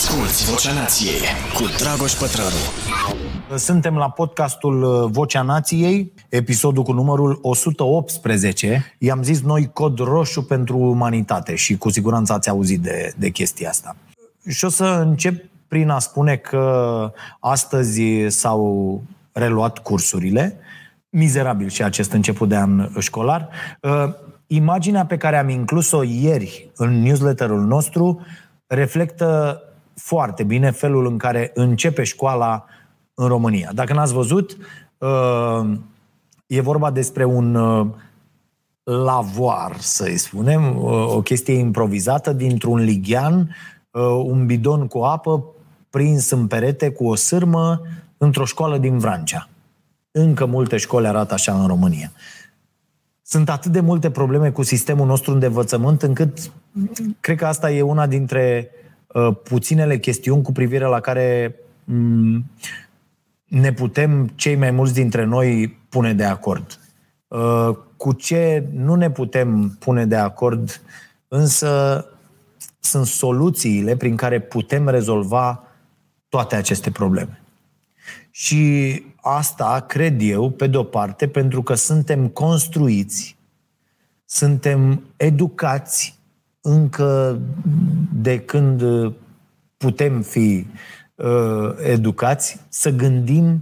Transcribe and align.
Asculți 0.00 0.50
Vocea 0.50 0.72
Nației 0.72 1.20
cu 1.54 1.62
Dragoș 1.78 2.12
Pătrălu. 2.12 2.62
Suntem 3.56 3.96
la 3.96 4.10
podcastul 4.10 4.82
uh, 4.82 5.10
Vocea 5.10 5.42
Nației, 5.42 6.12
episodul 6.28 6.82
cu 6.82 6.92
numărul 6.92 7.38
118. 7.42 8.94
I-am 8.98 9.22
zis 9.22 9.40
noi 9.40 9.70
cod 9.72 9.98
roșu 9.98 10.42
pentru 10.42 10.78
umanitate 10.78 11.54
și 11.54 11.76
cu 11.76 11.90
siguranță 11.90 12.32
ați 12.32 12.48
auzit 12.48 12.80
de, 12.80 13.12
de 13.16 13.28
chestia 13.28 13.68
asta. 13.68 13.96
Și 14.48 14.64
o 14.64 14.68
să 14.68 14.84
încep 14.84 15.44
prin 15.68 15.88
a 15.88 15.98
spune 15.98 16.36
că 16.36 17.12
astăzi 17.40 18.02
s-au 18.28 19.02
reluat 19.32 19.78
cursurile, 19.78 20.56
mizerabil 21.08 21.68
și 21.68 21.82
acest 21.82 22.12
început 22.12 22.48
de 22.48 22.56
an 22.56 22.88
școlar. 22.98 23.48
Uh, 23.80 24.14
imaginea 24.46 25.06
pe 25.06 25.16
care 25.16 25.38
am 25.38 25.48
inclus-o 25.48 26.02
ieri 26.02 26.70
în 26.76 27.02
newsletterul 27.02 27.60
nostru 27.60 28.20
reflectă 28.66 29.60
foarte 30.00 30.42
bine 30.42 30.70
felul 30.70 31.06
în 31.06 31.16
care 31.16 31.50
începe 31.54 32.02
școala 32.02 32.64
în 33.14 33.28
România. 33.28 33.70
Dacă 33.74 33.92
n-ați 33.92 34.12
văzut, 34.12 34.56
uh, 34.98 35.78
e 36.46 36.60
vorba 36.60 36.90
despre 36.90 37.24
un 37.24 37.54
uh, 37.54 37.86
lavoar, 38.82 39.76
să-i 39.78 40.16
spunem, 40.16 40.76
o 40.86 41.20
chestie 41.20 41.54
improvizată 41.54 42.32
dintr-un 42.32 42.78
lighean, 42.78 43.56
un 44.24 44.46
bidon 44.46 44.86
cu 44.86 44.98
apă 44.98 45.44
prins 45.90 46.30
în 46.30 46.46
perete 46.46 46.90
cu 46.90 47.06
o 47.06 47.14
sârmă 47.14 47.82
într-o 48.16 48.44
școală 48.44 48.78
din 48.78 48.98
Vrancea. 48.98 49.48
Încă 50.10 50.46
multe 50.46 50.76
școli 50.76 51.06
arată 51.06 51.34
așa 51.34 51.60
în 51.60 51.66
România. 51.66 52.12
Sunt 53.22 53.48
atât 53.48 53.72
de 53.72 53.80
multe 53.80 54.10
probleme 54.10 54.50
cu 54.50 54.62
sistemul 54.62 55.06
nostru 55.06 55.34
de 55.34 55.46
învățământ 55.46 56.02
încât 56.02 56.52
cred 57.20 57.36
că 57.36 57.46
asta 57.46 57.70
e 57.70 57.82
una 57.82 58.06
dintre 58.06 58.70
uh, 58.72 58.89
puținele 59.42 59.98
chestiuni 59.98 60.42
cu 60.42 60.52
privire 60.52 60.84
la 60.84 61.00
care 61.00 61.54
um, 61.84 62.44
ne 63.44 63.72
putem 63.72 64.32
cei 64.34 64.54
mai 64.54 64.70
mulți 64.70 64.94
dintre 64.94 65.24
noi 65.24 65.78
pune 65.88 66.14
de 66.14 66.24
acord. 66.24 66.78
Uh, 67.28 67.76
cu 67.96 68.12
ce 68.12 68.64
nu 68.72 68.94
ne 68.94 69.10
putem 69.10 69.76
pune 69.78 70.06
de 70.06 70.16
acord, 70.16 70.82
însă 71.28 72.04
sunt 72.80 73.06
soluțiile 73.06 73.96
prin 73.96 74.16
care 74.16 74.40
putem 74.40 74.88
rezolva 74.88 75.64
toate 76.28 76.56
aceste 76.56 76.90
probleme. 76.90 77.42
Și 78.30 79.02
asta 79.16 79.84
cred 79.88 80.20
eu, 80.20 80.50
pe 80.50 80.66
de-o 80.66 80.82
parte, 80.82 81.28
pentru 81.28 81.62
că 81.62 81.74
suntem 81.74 82.28
construiți, 82.28 83.36
suntem 84.24 85.02
educați 85.16 86.18
încă 86.60 87.40
de 88.12 88.40
când 88.40 88.82
putem 89.76 90.22
fi 90.22 90.66
uh, 91.14 91.74
educați 91.82 92.60
să 92.68 92.90
gândim 92.90 93.60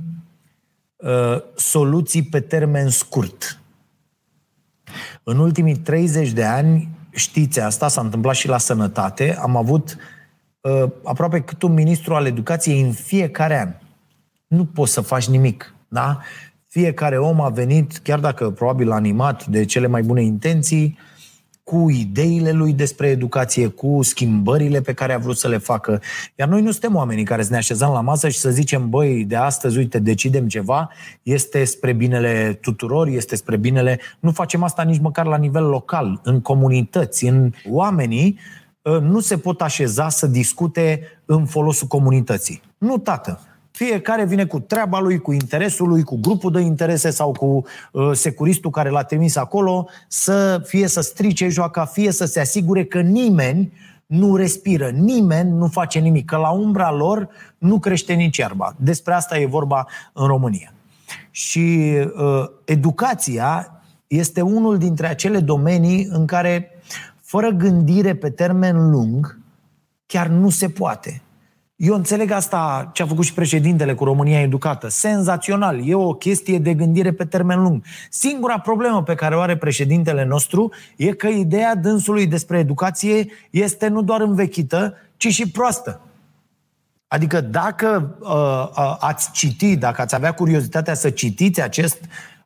uh, 0.96 1.36
soluții 1.56 2.22
pe 2.22 2.41
termen 2.41 2.88
scurt. 2.88 3.60
În 5.22 5.38
ultimii 5.38 5.76
30 5.76 6.32
de 6.32 6.44
ani, 6.44 6.88
știți 7.10 7.60
asta, 7.60 7.88
s-a 7.88 8.00
întâmplat 8.00 8.34
și 8.34 8.48
la 8.48 8.58
sănătate, 8.58 9.36
am 9.36 9.56
avut 9.56 9.96
uh, 10.60 10.91
aproape 11.04 11.41
cât 11.41 11.62
un 11.62 11.72
ministru 11.72 12.14
al 12.14 12.26
educației 12.26 12.80
în 12.80 12.92
fiecare 12.92 13.60
an 13.60 13.74
nu 14.48 14.64
poți 14.64 14.92
să 14.92 15.00
faci 15.00 15.28
nimic. 15.28 15.74
Da? 15.88 16.20
Fiecare 16.66 17.19
om 17.19 17.41
a 17.41 17.48
venit, 17.48 17.98
chiar 17.98 18.20
dacă 18.20 18.50
probabil 18.50 18.91
animat 18.91 19.46
de 19.46 19.64
cele 19.64 19.86
mai 19.86 20.02
bune 20.02 20.22
intenții, 20.22 20.98
cu 21.69 21.91
ideile 21.91 22.52
lui 22.52 22.72
despre 22.72 23.08
educație, 23.08 23.66
cu 23.66 24.02
schimbările 24.02 24.80
pe 24.80 24.92
care 24.92 25.12
a 25.12 25.19
vrut 25.19 25.36
să 25.36 25.48
le 25.48 25.58
facă. 25.58 26.00
Iar 26.34 26.48
noi 26.48 26.62
nu 26.62 26.70
suntem 26.70 26.94
oamenii 26.94 27.25
care 27.25 27.42
să 27.42 27.50
ne 27.50 27.56
așezăm 27.56 27.92
la 27.92 28.00
masă 28.00 28.28
și 28.28 28.38
să 28.38 28.50
zicem, 28.50 28.91
băi, 28.91 29.25
de 29.25 29.36
astăzi, 29.36 29.78
uite, 29.78 29.98
decidem 29.98 30.48
ceva, 30.48 30.91
este 31.22 31.64
spre 31.64 31.92
binele 31.92 32.58
tuturor, 32.60 33.06
este 33.06 33.36
spre 33.36 33.56
binele... 33.56 34.00
Nu 34.20 34.31
facem 34.31 34.62
asta 34.62 34.82
nici 34.82 35.00
măcar 35.00 35.26
la 35.26 35.37
nivel 35.37 35.65
local, 35.65 36.20
în 36.25 36.41
comunități, 36.41 37.25
în 37.25 37.53
oamenii 37.70 38.38
ă, 38.84 38.98
nu 38.98 39.20
se 39.20 39.38
pot 39.38 39.60
așeza 39.60 40.09
să 40.09 40.26
discute 40.26 41.00
în 41.25 41.47
folosul 41.47 41.87
comunității. 41.87 42.60
Nu, 42.78 42.98
tată. 42.98 43.41
Fiecare 43.78 44.25
vine 44.25 44.44
cu 44.44 44.61
treaba 44.61 45.00
lui, 45.00 45.19
cu 45.19 45.33
interesul 45.33 45.89
lui, 45.89 46.03
cu 46.03 46.19
grupul 46.21 46.53
de 46.53 46.61
interese 46.61 47.11
sau 47.11 47.33
cu 47.33 47.65
uh, 47.93 48.11
securistul 48.12 48.71
care 48.71 48.89
l-a 48.89 49.03
trimis 49.03 49.37
acolo 49.37 49.89
să 50.09 50.62
fie 50.66 50.87
să 50.87 51.00
strice 51.00 51.49
joaca, 51.49 51.84
fie 51.84 52.12
să 52.12 52.25
se 52.25 52.41
asigure 52.41 52.84
că 52.84 53.00
nimeni 53.00 53.72
nu 54.06 54.37
respiră, 54.37 54.88
nimeni 54.88 55.50
nu 55.50 55.67
face 55.67 55.99
nimic, 55.99 56.25
că 56.25 56.37
la 56.37 56.50
umbra 56.50 56.93
lor 56.93 57.28
nu 57.59 57.78
crește 57.78 58.12
nici 58.12 58.37
iarba. 58.37 58.75
Despre 58.77 59.15
asta 59.15 59.38
e 59.38 59.47
vorba 59.47 59.87
în 60.12 60.27
România. 60.27 60.72
Și 61.31 61.94
uh, 62.17 62.50
educația 62.65 63.83
este 64.06 64.41
unul 64.41 64.78
dintre 64.78 65.06
acele 65.06 65.41
domenii 65.41 66.09
în 66.11 66.27
care, 66.27 66.71
fără 67.22 67.49
gândire 67.49 68.15
pe 68.15 68.31
termen 68.31 68.91
lung, 68.91 69.38
chiar 70.06 70.27
nu 70.27 70.50
se 70.50 70.69
poate. 70.69 71.22
Eu 71.78 71.94
înțeleg 71.94 72.31
asta 72.31 72.91
ce 72.93 73.03
a 73.03 73.06
făcut 73.06 73.25
și 73.25 73.33
președintele 73.34 73.94
cu 73.94 74.05
România 74.05 74.41
Educată. 74.41 74.89
Senzațional. 74.89 75.89
E 75.89 75.94
o 75.94 76.12
chestie 76.12 76.59
de 76.59 76.75
gândire 76.75 77.12
pe 77.12 77.25
termen 77.25 77.62
lung. 77.62 77.84
Singura 78.11 78.59
problemă 78.59 79.03
pe 79.03 79.15
care 79.15 79.37
o 79.37 79.41
are 79.41 79.56
președintele 79.56 80.25
nostru 80.25 80.72
e 80.97 81.06
că 81.12 81.27
ideea 81.27 81.75
dânsului 81.75 82.27
despre 82.27 82.59
educație 82.59 83.27
este 83.50 83.88
nu 83.88 84.03
doar 84.03 84.21
învechită, 84.21 84.94
ci 85.17 85.27
și 85.28 85.50
proastă. 85.50 86.00
Adică 87.09 87.41
dacă 87.41 88.17
uh, 88.21 88.28
uh, 88.28 88.97
ați 88.99 89.31
citi, 89.31 89.77
dacă 89.77 90.00
ați 90.00 90.15
avea 90.15 90.33
curiozitatea 90.33 90.94
să 90.94 91.11
citiți 91.11 91.62
acest 91.62 91.99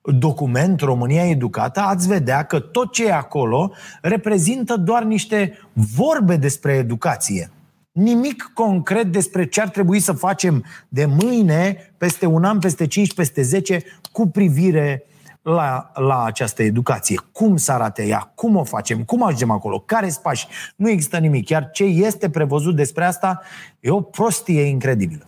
document 0.02 0.80
România 0.80 1.28
Educată, 1.28 1.80
ați 1.80 2.08
vedea 2.08 2.42
că 2.42 2.58
tot 2.58 2.92
ce 2.92 3.06
e 3.06 3.12
acolo 3.12 3.72
reprezintă 4.02 4.76
doar 4.76 5.02
niște 5.02 5.58
vorbe 5.72 6.36
despre 6.36 6.72
educație 6.72 7.50
nimic 7.92 8.50
concret 8.54 9.12
despre 9.12 9.46
ce 9.46 9.60
ar 9.60 9.68
trebui 9.68 10.00
să 10.00 10.12
facem 10.12 10.64
de 10.88 11.04
mâine, 11.04 11.92
peste 11.98 12.26
un 12.26 12.44
an, 12.44 12.58
peste 12.58 12.86
5, 12.86 13.14
peste 13.14 13.42
10, 13.42 13.82
cu 14.12 14.28
privire 14.28 15.06
la, 15.42 15.90
la 15.94 16.24
această 16.24 16.62
educație. 16.62 17.20
Cum 17.32 17.56
să 17.56 17.72
arate 17.72 18.06
ea? 18.06 18.32
Cum 18.34 18.56
o 18.56 18.64
facem? 18.64 19.04
Cum 19.04 19.22
ajungem 19.22 19.50
acolo? 19.50 19.80
Care 19.80 20.08
sunt 20.08 20.22
pași? 20.22 20.46
Nu 20.76 20.88
există 20.88 21.18
nimic. 21.18 21.48
Iar 21.48 21.70
ce 21.70 21.84
este 21.84 22.30
prevăzut 22.30 22.76
despre 22.76 23.04
asta 23.04 23.40
e 23.80 23.90
o 23.90 24.00
prostie 24.00 24.62
incredibilă. 24.62 25.24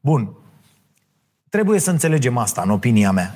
Bun. 0.00 0.34
Trebuie 1.48 1.78
să 1.78 1.90
înțelegem 1.90 2.36
asta, 2.36 2.62
în 2.62 2.70
opinia 2.70 3.10
mea. 3.10 3.34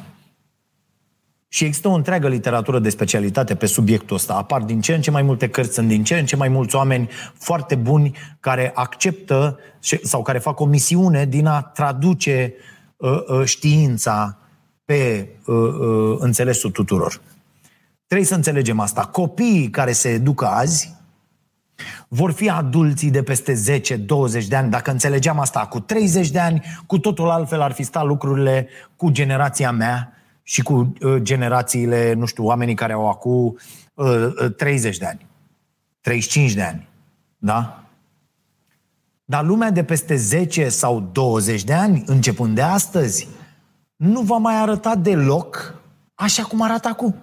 Și 1.54 1.64
există 1.64 1.88
o 1.88 1.92
întreagă 1.92 2.28
literatură 2.28 2.78
de 2.78 2.88
specialitate 2.88 3.54
pe 3.54 3.66
subiectul 3.66 4.16
ăsta. 4.16 4.34
Apar 4.34 4.62
din 4.62 4.80
ce 4.80 4.94
în 4.94 5.00
ce 5.00 5.10
mai 5.10 5.22
multe 5.22 5.48
cărți, 5.48 5.74
sunt 5.74 5.88
din 5.88 6.04
ce 6.04 6.18
în 6.18 6.26
ce 6.26 6.36
mai 6.36 6.48
mulți 6.48 6.76
oameni 6.76 7.08
foarte 7.38 7.74
buni 7.74 8.16
care 8.40 8.72
acceptă 8.74 9.58
sau 10.02 10.22
care 10.22 10.38
fac 10.38 10.60
o 10.60 10.64
misiune 10.64 11.24
din 11.24 11.46
a 11.46 11.60
traduce 11.60 12.54
uh, 12.96 13.10
uh, 13.26 13.44
știința 13.44 14.38
pe 14.84 15.28
uh, 15.46 15.56
uh, 15.56 16.16
înțelesul 16.18 16.70
tuturor. 16.70 17.20
Trebuie 18.06 18.28
să 18.28 18.34
înțelegem 18.34 18.80
asta. 18.80 19.04
Copiii 19.04 19.70
care 19.70 19.92
se 19.92 20.08
educă 20.08 20.46
azi 20.46 20.94
vor 22.08 22.32
fi 22.32 22.50
adulții 22.50 23.10
de 23.10 23.22
peste 23.22 23.80
10-20 24.42 24.46
de 24.48 24.56
ani. 24.56 24.70
Dacă 24.70 24.90
înțelegeam 24.90 25.40
asta 25.40 25.66
cu 25.66 25.80
30 25.80 26.30
de 26.30 26.38
ani, 26.38 26.62
cu 26.86 26.98
totul 26.98 27.30
altfel 27.30 27.60
ar 27.60 27.72
fi 27.72 27.82
stat 27.82 28.06
lucrurile 28.06 28.68
cu 28.96 29.10
generația 29.10 29.70
mea, 29.70 30.14
și 30.46 30.62
cu 30.62 30.92
uh, 31.00 31.16
generațiile, 31.16 32.12
nu 32.12 32.26
știu, 32.26 32.44
oamenii 32.44 32.74
care 32.74 32.92
au 32.92 33.08
acum 33.08 33.58
uh, 33.94 34.54
30 34.56 34.92
uh, 34.94 35.00
de 35.00 35.06
ani, 35.06 35.26
35 36.00 36.52
de 36.52 36.62
ani. 36.62 36.88
Da? 37.38 37.84
Dar 39.24 39.44
lumea 39.44 39.70
de 39.70 39.84
peste 39.84 40.16
10 40.16 40.68
sau 40.68 41.10
20 41.12 41.64
de 41.64 41.72
ani, 41.72 42.02
începând 42.06 42.54
de 42.54 42.62
astăzi, 42.62 43.28
nu 43.96 44.20
va 44.20 44.36
mai 44.36 44.60
arăta 44.60 44.94
deloc 44.94 45.74
așa 46.14 46.42
cum 46.42 46.62
arată 46.62 46.88
acum. 46.88 47.14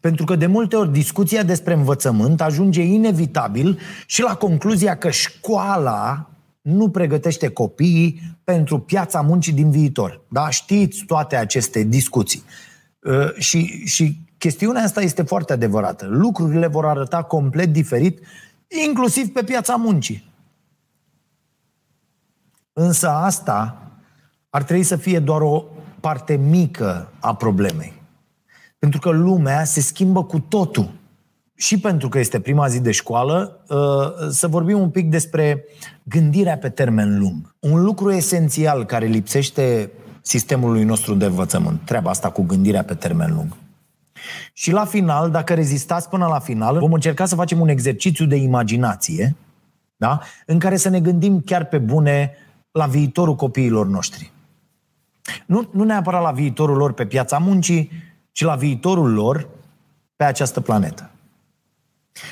Pentru 0.00 0.24
că 0.24 0.36
de 0.36 0.46
multe 0.46 0.76
ori 0.76 0.92
discuția 0.92 1.42
despre 1.42 1.74
învățământ 1.74 2.40
ajunge 2.40 2.82
inevitabil 2.82 3.78
și 4.06 4.22
la 4.22 4.34
concluzia 4.34 4.96
că 4.96 5.10
școala 5.10 6.30
nu 6.64 6.90
pregătește 6.90 7.48
copiii 7.48 8.20
pentru 8.44 8.78
piața 8.78 9.20
muncii 9.20 9.52
din 9.52 9.70
viitor. 9.70 10.24
Da? 10.28 10.50
Știți 10.50 11.04
toate 11.04 11.36
aceste 11.36 11.82
discuții. 11.82 12.42
Uh, 12.98 13.34
și, 13.38 13.86
și 13.86 14.18
chestiunea 14.38 14.82
asta 14.82 15.00
este 15.00 15.22
foarte 15.22 15.52
adevărată. 15.52 16.06
Lucrurile 16.06 16.66
vor 16.66 16.86
arăta 16.86 17.22
complet 17.22 17.72
diferit, 17.72 18.20
inclusiv 18.86 19.32
pe 19.32 19.42
piața 19.42 19.74
muncii. 19.74 20.32
Însă 22.72 23.08
asta 23.08 23.90
ar 24.50 24.62
trebui 24.62 24.82
să 24.82 24.96
fie 24.96 25.18
doar 25.18 25.40
o 25.40 25.64
parte 26.00 26.36
mică 26.36 27.12
a 27.20 27.34
problemei. 27.34 28.02
Pentru 28.78 29.00
că 29.00 29.10
lumea 29.10 29.64
se 29.64 29.80
schimbă 29.80 30.24
cu 30.24 30.38
totul. 30.38 30.90
Și 31.56 31.78
pentru 31.78 32.08
că 32.08 32.18
este 32.18 32.40
prima 32.40 32.68
zi 32.68 32.80
de 32.80 32.90
școală, 32.90 33.64
uh, 33.68 34.28
să 34.30 34.46
vorbim 34.46 34.80
un 34.80 34.90
pic 34.90 35.10
despre 35.10 35.64
gândirea 36.02 36.58
pe 36.58 36.68
termen 36.68 37.18
lung. 37.18 37.54
Un 37.58 37.82
lucru 37.82 38.12
esențial 38.12 38.84
care 38.84 39.06
lipsește 39.06 39.90
sistemului 40.22 40.84
nostru 40.84 41.14
de 41.14 41.24
învățământ, 41.24 41.80
treaba 41.84 42.10
asta 42.10 42.30
cu 42.30 42.42
gândirea 42.42 42.84
pe 42.84 42.94
termen 42.94 43.34
lung. 43.34 43.56
Și 44.52 44.72
la 44.72 44.84
final, 44.84 45.30
dacă 45.30 45.54
rezistați 45.54 46.08
până 46.08 46.26
la 46.26 46.38
final, 46.38 46.78
vom 46.78 46.92
încerca 46.92 47.26
să 47.26 47.34
facem 47.34 47.60
un 47.60 47.68
exercițiu 47.68 48.26
de 48.26 48.36
imaginație, 48.36 49.36
da? 49.96 50.20
în 50.46 50.58
care 50.58 50.76
să 50.76 50.88
ne 50.88 51.00
gândim 51.00 51.40
chiar 51.40 51.64
pe 51.64 51.78
bune 51.78 52.32
la 52.70 52.86
viitorul 52.86 53.34
copiilor 53.34 53.86
noștri. 53.86 54.32
Nu, 55.46 55.68
nu 55.72 55.84
neapărat 55.84 56.22
la 56.22 56.30
viitorul 56.30 56.76
lor 56.76 56.92
pe 56.92 57.06
piața 57.06 57.38
muncii, 57.38 57.90
ci 58.32 58.42
la 58.42 58.54
viitorul 58.54 59.12
lor 59.12 59.48
pe 60.16 60.24
această 60.24 60.60
planetă. 60.60 61.10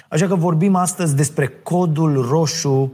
Așa 0.09 0.27
că 0.27 0.35
vorbim 0.35 0.75
astăzi 0.75 1.17
despre 1.17 1.47
codul 1.49 2.27
roșu 2.29 2.93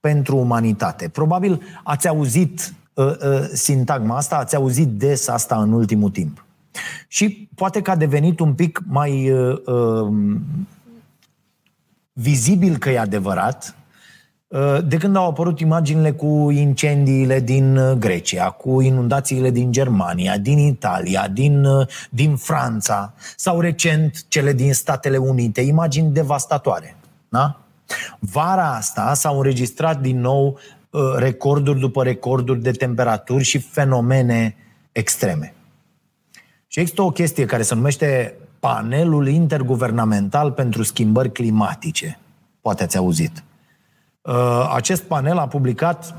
pentru 0.00 0.36
umanitate. 0.36 1.08
Probabil 1.08 1.62
ați 1.82 2.08
auzit 2.08 2.74
uh, 2.94 3.06
uh, 3.06 3.48
sintagma 3.52 4.16
asta, 4.16 4.36
ați 4.36 4.56
auzit 4.56 4.88
des 4.88 5.28
asta 5.28 5.62
în 5.62 5.72
ultimul 5.72 6.10
timp. 6.10 6.44
Și 7.08 7.48
poate 7.54 7.82
că 7.82 7.90
a 7.90 7.96
devenit 7.96 8.40
un 8.40 8.54
pic 8.54 8.82
mai 8.86 9.30
uh, 9.30 9.58
uh, 9.66 10.36
vizibil 12.12 12.76
că 12.76 12.90
e 12.90 12.98
adevărat, 12.98 13.74
Uh, 13.74 13.85
de 14.84 14.96
când 14.96 15.16
au 15.16 15.28
apărut 15.28 15.60
imaginile 15.60 16.12
cu 16.12 16.50
incendiile 16.50 17.40
din 17.40 17.76
uh, 17.76 17.96
Grecia, 17.98 18.50
cu 18.50 18.80
inundațiile 18.80 19.50
din 19.50 19.72
Germania, 19.72 20.38
din 20.38 20.58
Italia, 20.58 21.28
din, 21.28 21.64
uh, 21.64 21.86
din 22.10 22.36
Franța 22.36 23.14
sau 23.36 23.60
recent 23.60 24.24
cele 24.28 24.52
din 24.52 24.72
Statele 24.72 25.16
Unite, 25.16 25.60
imagini 25.60 26.12
devastatoare. 26.12 26.96
Da? 27.28 27.60
Vara 28.18 28.74
asta 28.74 29.14
s-au 29.14 29.36
înregistrat 29.36 30.00
din 30.00 30.20
nou 30.20 30.58
recorduri 31.16 31.78
după 31.78 32.02
recorduri 32.02 32.62
de 32.62 32.70
temperaturi 32.70 33.44
și 33.44 33.58
fenomene 33.58 34.56
extreme. 34.92 35.54
Și 36.66 36.80
există 36.80 37.02
o 37.02 37.10
chestie 37.10 37.44
care 37.44 37.62
se 37.62 37.74
numește 37.74 38.34
Panelul 38.60 39.28
Interguvernamental 39.28 40.52
pentru 40.52 40.82
Schimbări 40.82 41.32
Climatice. 41.32 42.18
Poate 42.60 42.82
ați 42.82 42.96
auzit. 42.96 43.44
Uh, 44.26 44.70
acest 44.74 45.02
panel 45.02 45.38
a 45.38 45.46
publicat 45.46 46.14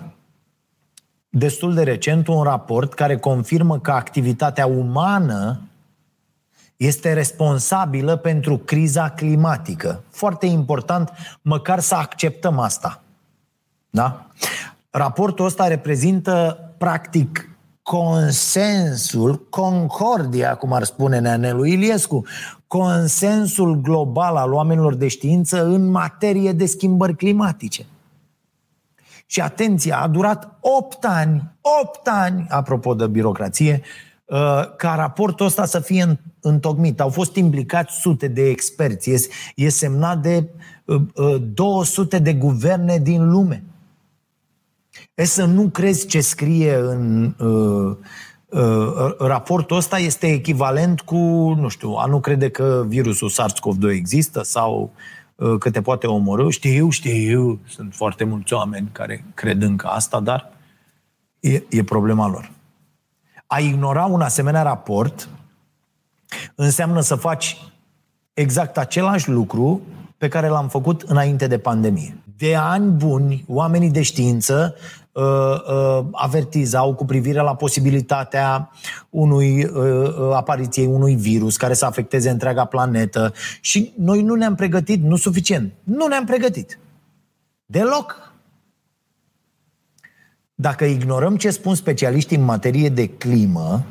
destul 1.29 1.73
de 1.73 1.83
recent 1.83 2.27
un 2.27 2.43
raport 2.43 2.93
care 2.93 3.17
confirmă 3.17 3.79
că 3.79 3.91
activitatea 3.91 4.65
umană 4.65 5.61
este 6.77 7.13
responsabilă 7.13 8.15
pentru 8.15 8.57
criza 8.57 9.09
climatică. 9.09 10.03
Foarte 10.09 10.45
important, 10.45 11.11
măcar 11.41 11.79
să 11.79 11.95
acceptăm 11.95 12.59
asta. 12.59 13.01
Da? 13.89 14.25
Raportul 14.89 15.45
ăsta 15.45 15.67
reprezintă, 15.67 16.59
practic, 16.77 17.49
consensul, 17.81 19.47
concordia, 19.49 20.55
cum 20.55 20.73
ar 20.73 20.83
spune 20.83 21.19
Neanelu 21.19 21.65
Iliescu, 21.65 22.25
consensul 22.67 23.81
global 23.81 24.35
al 24.35 24.53
oamenilor 24.53 24.95
de 24.95 25.07
știință 25.07 25.65
în 25.65 25.89
materie 25.89 26.51
de 26.51 26.65
schimbări 26.65 27.15
climatice. 27.15 27.85
Și 29.29 29.41
atenția, 29.41 30.01
a 30.01 30.07
durat 30.07 30.57
8 30.59 31.05
ani, 31.05 31.51
8 31.83 32.07
ani, 32.07 32.45
apropo 32.49 32.93
de 32.93 33.07
birocrație, 33.07 33.81
uh, 34.25 34.75
ca 34.77 34.95
raportul 34.95 35.45
ăsta 35.45 35.65
să 35.65 35.79
fie 35.79 36.19
întocmit. 36.41 36.99
Au 36.99 37.09
fost 37.09 37.35
implicați 37.35 37.95
sute 37.99 38.27
de 38.27 38.49
experți. 38.49 39.09
E, 39.09 39.17
e 39.55 39.69
semnat 39.69 40.21
de 40.21 40.49
200 41.53 42.15
uh, 42.15 42.21
uh, 42.21 42.25
de 42.25 42.33
guverne 42.33 42.97
din 42.97 43.29
lume. 43.29 43.63
E 45.13 45.23
să 45.23 45.45
nu 45.45 45.69
crezi 45.69 46.07
ce 46.07 46.21
scrie 46.21 46.75
în 46.75 47.33
uh, 47.39 47.97
uh, 48.49 49.15
raportul 49.19 49.77
ăsta 49.77 49.97
este 49.97 50.27
echivalent 50.27 51.01
cu, 51.01 51.17
nu 51.59 51.67
știu, 51.67 51.93
a 51.93 52.05
nu 52.05 52.19
crede 52.19 52.49
că 52.49 52.85
virusul 52.87 53.29
SARS-CoV-2 53.29 53.89
există 53.89 54.43
sau 54.43 54.81
Uh, 54.81 55.16
că 55.59 55.71
te 55.71 55.81
poate 55.81 56.07
omorâ. 56.07 56.49
Știu, 56.49 56.89
știu, 56.89 57.59
sunt 57.67 57.93
foarte 57.93 58.23
mulți 58.23 58.53
oameni 58.53 58.89
care 58.91 59.25
cred 59.33 59.61
încă 59.61 59.87
asta, 59.87 60.19
dar 60.19 60.49
e, 61.39 61.63
e 61.69 61.83
problema 61.83 62.27
lor. 62.27 62.51
A 63.47 63.59
ignora 63.59 64.05
un 64.05 64.21
asemenea 64.21 64.61
raport 64.61 65.29
înseamnă 66.55 67.01
să 67.01 67.15
faci 67.15 67.57
exact 68.33 68.77
același 68.77 69.29
lucru 69.29 69.81
pe 70.17 70.27
care 70.27 70.47
l-am 70.47 70.67
făcut 70.67 71.01
înainte 71.01 71.47
de 71.47 71.57
pandemie. 71.57 72.17
De 72.37 72.55
ani 72.55 72.91
buni, 72.91 73.43
oamenii 73.47 73.91
de 73.91 74.01
știință 74.01 74.75
uh, 74.75 74.81
uh, 74.81 75.06
avertizau 76.11 76.95
cu 76.95 77.05
privire 77.05 77.41
la 77.41 77.55
posibilitatea 77.55 78.71
unui 79.09 79.63
uh, 79.63 79.73
uh, 79.73 80.31
apariției 80.33 80.85
unui 80.85 81.15
virus 81.15 81.57
care 81.57 81.73
să 81.73 81.85
afecteze 81.85 82.29
întreaga 82.29 82.65
planetă 82.65 83.33
și 83.61 83.93
noi 83.97 84.21
nu 84.21 84.35
ne-am 84.35 84.55
pregătit, 84.55 85.03
nu 85.03 85.15
suficient, 85.15 85.73
nu 85.83 86.07
ne-am 86.07 86.25
pregătit. 86.25 86.79
Deloc. 87.65 88.31
Dacă 90.55 90.85
ignorăm 90.85 91.37
ce 91.37 91.49
spun 91.49 91.75
specialiștii 91.75 92.37
în 92.37 92.43
materie 92.43 92.89
de 92.89 93.07
climă, 93.07 93.85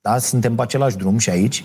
da, 0.00 0.18
suntem 0.18 0.54
pe 0.54 0.62
același 0.62 0.96
drum 0.96 1.18
și 1.18 1.30
aici, 1.30 1.64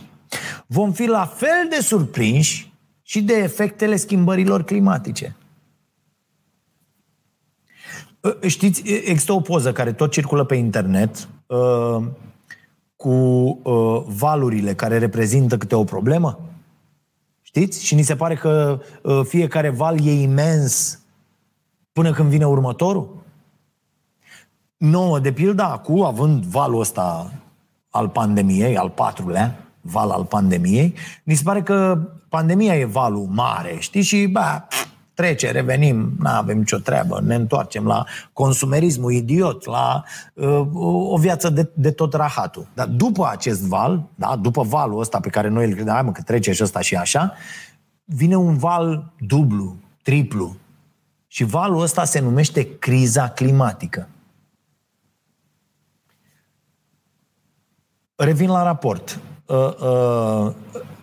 vom 0.68 0.92
fi 0.92 1.06
la 1.06 1.26
fel 1.26 1.68
de 1.70 1.82
surprinși 1.82 2.74
și 3.02 3.22
de 3.22 3.34
efectele 3.34 3.96
schimbărilor 3.96 4.64
climatice. 4.64 5.36
Ă, 8.24 8.48
știți, 8.48 8.82
există 8.86 9.34
o 9.34 9.42
poză 9.42 9.72
care 9.72 9.94
tot 9.94 10.12
circulă 10.12 10.44
pe 10.44 10.56
internet 10.56 11.28
ă, 11.50 12.04
cu 12.96 13.12
ă, 13.66 14.04
valurile 14.08 14.74
care 14.74 14.98
reprezintă 14.98 15.58
câte 15.58 15.76
o 15.76 15.84
problemă? 15.84 16.40
Știți? 17.42 17.86
Și 17.86 17.96
ni 17.96 18.02
se 18.02 18.16
pare 18.16 18.36
că 18.36 18.80
fiecare 19.24 19.70
val 19.70 20.08
e 20.08 20.22
imens 20.22 21.00
până 21.92 22.12
când 22.12 22.30
vine 22.30 22.48
următorul? 22.48 23.24
Nouă, 24.78 25.20
de 25.20 25.32
pildă, 25.32 25.64
acum, 25.64 26.04
având 26.04 26.44
valul 26.44 26.80
ăsta 26.80 27.32
al 27.90 28.10
pandemiei, 28.10 28.78
al 28.78 28.90
patrulea, 28.90 29.68
val 29.82 30.10
al 30.10 30.26
pandemiei, 30.26 30.94
mi 31.24 31.34
se 31.34 31.44
pare 31.44 31.62
că 31.62 32.00
pandemia 32.30 32.78
e 32.78 32.86
valul 32.86 33.28
mare, 33.30 33.76
știi? 33.80 34.02
Și, 34.02 34.26
ba, 34.26 34.68
trece, 35.14 35.52
revenim, 35.52 36.14
nu 36.20 36.30
avem 36.30 36.58
nicio 36.58 36.78
treabă, 36.78 37.22
ne 37.24 37.36
întoarcem 37.36 37.86
la 37.86 38.06
consumerismul 38.34 39.12
idiot, 39.12 39.66
la 39.66 40.04
uh, 40.34 40.68
o 41.12 41.18
viață 41.18 41.50
de, 41.50 41.70
de 41.74 41.92
tot 41.92 42.14
rahatul. 42.14 42.68
Dar 42.74 42.88
după 42.88 43.28
acest 43.32 43.62
val, 43.62 44.10
da, 44.16 44.36
după 44.36 44.64
valul 44.64 45.00
ăsta 45.00 45.20
pe 45.20 45.30
care 45.30 45.48
noi 45.48 45.66
îl 45.66 45.74
credem, 45.74 46.06
mă, 46.06 46.12
că 46.12 46.22
trece 46.22 46.52
și 46.52 46.64
ăsta 46.64 46.82
și 46.82 46.96
așa, 46.96 47.34
vine 48.04 48.36
un 48.36 48.58
val 48.58 49.14
dublu, 49.20 49.76
triplu. 50.04 50.56
Și 51.28 51.44
valul 51.44 51.82
ăsta 51.82 52.04
se 52.04 52.20
numește 52.20 52.78
criza 52.78 53.30
climatică. 53.30 54.08
Revin 58.16 58.50
la 58.50 58.64
raport. 58.64 59.20
Uh, 59.46 59.76
uh, 59.82 60.54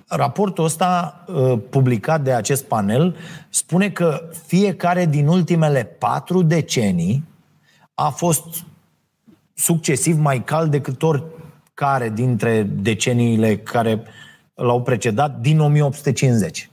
raportul 0.08 0.64
ăsta 0.64 1.24
uh, 1.26 1.58
publicat 1.70 2.22
de 2.22 2.32
acest 2.32 2.64
panel 2.64 3.16
spune 3.48 3.90
că 3.90 4.28
fiecare 4.46 5.06
din 5.06 5.26
ultimele 5.26 5.84
patru 5.84 6.42
decenii 6.42 7.24
a 7.94 8.08
fost 8.08 8.44
succesiv 9.54 10.18
mai 10.18 10.44
cald 10.44 10.70
decât 10.70 11.02
oricare 11.02 12.08
dintre 12.08 12.62
deceniile 12.62 13.56
care 13.56 14.02
l-au 14.54 14.82
precedat 14.82 15.38
din 15.38 15.60
1850. 15.60 16.70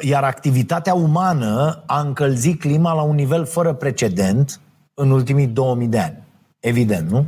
Iar 0.00 0.24
activitatea 0.24 0.94
umană 0.94 1.82
a 1.86 2.00
încălzit 2.00 2.60
clima 2.60 2.92
la 2.92 3.02
un 3.02 3.14
nivel 3.14 3.44
fără 3.44 3.72
precedent 3.72 4.60
în 4.94 5.10
ultimii 5.10 5.46
2000 5.46 5.86
de 5.86 5.98
ani. 5.98 6.22
Evident, 6.60 7.10
nu? 7.10 7.26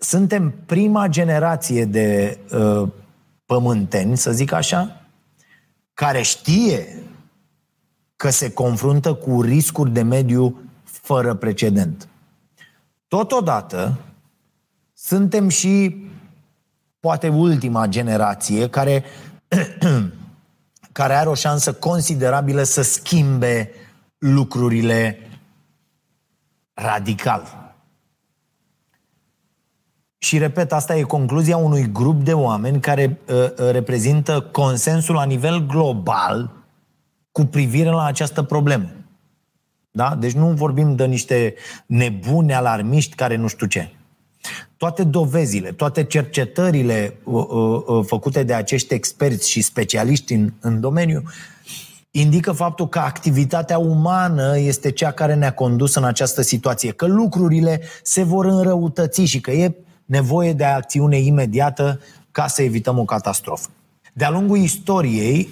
suntem 0.00 0.54
prima 0.66 1.06
generație 1.06 1.84
de 1.84 2.38
uh, 2.52 2.88
pământeni, 3.50 4.16
să 4.16 4.32
zic 4.32 4.52
așa, 4.52 5.00
care 5.94 6.22
știe 6.22 7.02
că 8.16 8.30
se 8.30 8.52
confruntă 8.52 9.14
cu 9.14 9.42
riscuri 9.42 9.90
de 9.90 10.02
mediu 10.02 10.60
fără 10.84 11.34
precedent. 11.34 12.08
Totodată, 13.08 13.98
suntem 14.94 15.48
și 15.48 15.96
poate 17.00 17.28
ultima 17.28 17.86
generație 17.86 18.68
care, 18.68 19.04
care 20.98 21.14
are 21.14 21.28
o 21.28 21.34
șansă 21.34 21.72
considerabilă 21.72 22.62
să 22.62 22.82
schimbe 22.82 23.70
lucrurile 24.18 25.18
radical. 26.74 27.59
Și 30.22 30.38
repet, 30.38 30.72
asta 30.72 30.96
e 30.96 31.02
concluzia 31.02 31.56
unui 31.56 31.92
grup 31.92 32.22
de 32.22 32.32
oameni 32.32 32.80
care 32.80 33.20
uh, 33.28 33.36
uh, 33.36 33.70
reprezintă 33.70 34.40
consensul 34.40 35.14
la 35.14 35.24
nivel 35.24 35.66
global 35.66 36.50
cu 37.32 37.44
privire 37.44 37.90
la 37.90 38.04
această 38.04 38.42
problemă. 38.42 38.90
Da? 39.90 40.16
Deci 40.18 40.32
nu 40.32 40.46
vorbim 40.46 40.96
de 40.96 41.04
niște 41.04 41.54
nebune 41.86 42.54
alarmiști 42.54 43.14
care 43.14 43.36
nu 43.36 43.46
știu 43.46 43.66
ce. 43.66 43.90
Toate 44.76 45.04
dovezile, 45.04 45.72
toate 45.72 46.04
cercetările 46.04 47.18
uh, 47.24 47.44
uh, 47.48 47.82
uh, 47.86 48.04
făcute 48.06 48.42
de 48.42 48.54
acești 48.54 48.94
experți 48.94 49.50
și 49.50 49.62
specialiști 49.62 50.32
în, 50.32 50.52
în 50.60 50.80
domeniu 50.80 51.22
indică 52.10 52.52
faptul 52.52 52.88
că 52.88 52.98
activitatea 52.98 53.78
umană 53.78 54.58
este 54.58 54.90
cea 54.90 55.10
care 55.10 55.34
ne-a 55.34 55.54
condus 55.54 55.94
în 55.94 56.04
această 56.04 56.42
situație, 56.42 56.92
că 56.92 57.06
lucrurile 57.06 57.80
se 58.02 58.22
vor 58.22 58.44
înrăutăți 58.44 59.22
și 59.22 59.40
că 59.40 59.50
e 59.50 59.74
nevoie 60.10 60.52
de 60.52 60.64
acțiune 60.64 61.18
imediată 61.18 62.00
ca 62.30 62.46
să 62.46 62.62
evităm 62.62 62.98
o 62.98 63.04
catastrofă. 63.04 63.68
De-a 64.12 64.30
lungul 64.30 64.58
istoriei 64.58 65.48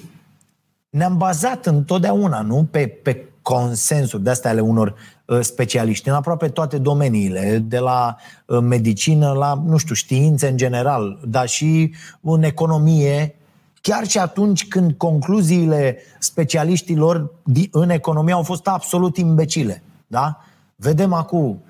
ne-am 0.89 1.17
bazat 1.17 1.65
întotdeauna 1.65 2.41
nu? 2.41 2.67
Pe, 2.71 2.87
pe 2.87 3.25
consensuri 3.41 4.23
de 4.23 4.29
astea 4.29 4.49
ale 4.51 4.59
unor 4.59 4.95
uh, 5.25 5.39
specialiști 5.41 6.09
în 6.09 6.13
aproape 6.13 6.47
toate 6.47 6.77
domeniile, 6.77 7.57
de 7.57 7.79
la 7.79 8.15
uh, 8.45 8.59
medicină 8.61 9.31
la, 9.31 9.61
nu 9.65 9.77
știu, 9.77 9.95
științe 9.95 10.47
în 10.47 10.57
general, 10.57 11.19
dar 11.27 11.47
și 11.47 11.93
în 12.21 12.43
economie, 12.43 13.35
chiar 13.81 14.07
și 14.07 14.17
atunci 14.17 14.67
când 14.67 14.93
concluziile 14.93 15.97
specialiștilor 16.19 17.33
în 17.71 17.89
economie 17.89 18.33
au 18.33 18.43
fost 18.43 18.67
absolut 18.67 19.17
imbecile. 19.17 19.83
Da? 20.07 20.39
Vedem 20.75 21.13
acum 21.13 21.63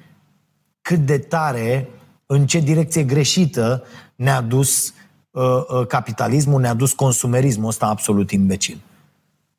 cât 0.81 1.05
de 1.05 1.17
tare, 1.17 1.89
în 2.31 2.45
ce 2.45 2.59
direcție 2.59 3.03
greșită 3.03 3.83
ne-a 4.15 4.41
dus 4.41 4.93
uh, 5.31 5.43
uh, 5.43 5.87
capitalismul, 5.87 6.61
ne-a 6.61 6.73
dus 6.73 6.93
consumerismul 6.93 7.67
ăsta 7.67 7.85
absolut 7.85 8.31
imbecil. 8.31 8.77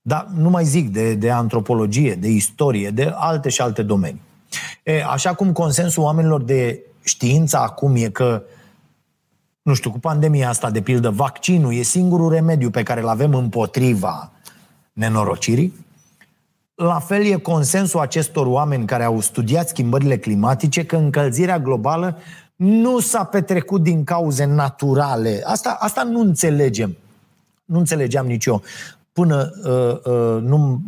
Dar 0.03 0.29
nu 0.35 0.51
mai 0.51 0.65
zic 0.65 0.93
de, 0.93 1.15
de 1.15 1.31
antropologie, 1.31 2.15
de 2.15 2.29
istorie, 2.29 2.91
de 2.91 3.13
alte 3.17 3.49
și 3.49 3.61
alte 3.61 3.83
domenii. 3.83 4.21
E, 4.83 5.05
așa 5.05 5.35
cum 5.35 5.53
consensul 5.53 6.03
oamenilor 6.03 6.43
de 6.43 6.81
știință 7.03 7.59
acum 7.59 7.97
e 7.97 8.09
că, 8.09 8.43
nu 9.63 9.75
știu, 9.75 9.91
cu 9.91 9.99
pandemia 9.99 10.49
asta, 10.49 10.71
de 10.71 10.81
pildă, 10.81 11.11
vaccinul 11.11 11.75
e 11.75 11.83
singurul 11.83 12.31
remediu 12.31 12.71
pe 12.71 12.83
care 12.83 13.01
îl 13.01 13.09
avem 13.09 13.35
împotriva 13.35 14.33
nenorocirii, 14.93 15.87
la 16.75 16.99
fel 16.99 17.25
e 17.25 17.35
consensul 17.35 18.01
acestor 18.01 18.47
oameni 18.47 18.87
care 18.87 19.05
au 19.05 19.21
studiat 19.21 19.69
schimbările 19.69 20.19
climatice 20.19 20.85
că 20.85 20.97
încălzirea 20.97 21.59
globală 21.59 22.19
nu 22.61 22.99
s-a 22.99 23.25
petrecut 23.25 23.83
din 23.83 24.05
cauze 24.05 24.45
naturale. 24.45 25.43
Asta, 25.45 25.77
asta 25.81 26.03
nu 26.03 26.21
înțelegem. 26.21 26.97
Nu 27.65 27.79
înțelegeam 27.79 28.27
nici 28.27 28.47
eu 28.47 28.63
până, 29.13 29.53
uh, 29.65 30.13
uh, 30.13 30.43
nu, 30.43 30.81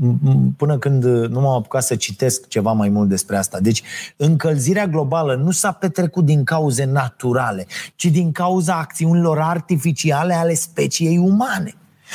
până 0.57 0.79
când 0.79 1.05
nu 1.05 1.41
m-am 1.41 1.55
apucat 1.55 1.83
să 1.83 1.97
citesc 1.97 2.49
ceva 2.49 2.73
mai 2.73 2.89
mult 2.89 3.09
despre 3.09 3.37
asta. 3.37 3.61
Deci, 3.61 3.83
încălzirea 4.17 4.87
globală 4.87 5.35
nu 5.35 5.51
s-a 5.51 5.73
petrecut 5.73 6.25
din 6.25 6.45
cauze 6.45 6.85
naturale, 6.85 7.67
ci 7.97 8.05
din 8.05 8.33
cauza 8.33 8.79
acțiunilor 8.79 9.41
artificiale 9.41 10.35
ale 10.35 10.55
speciei 10.55 11.19
umane. 11.19 11.75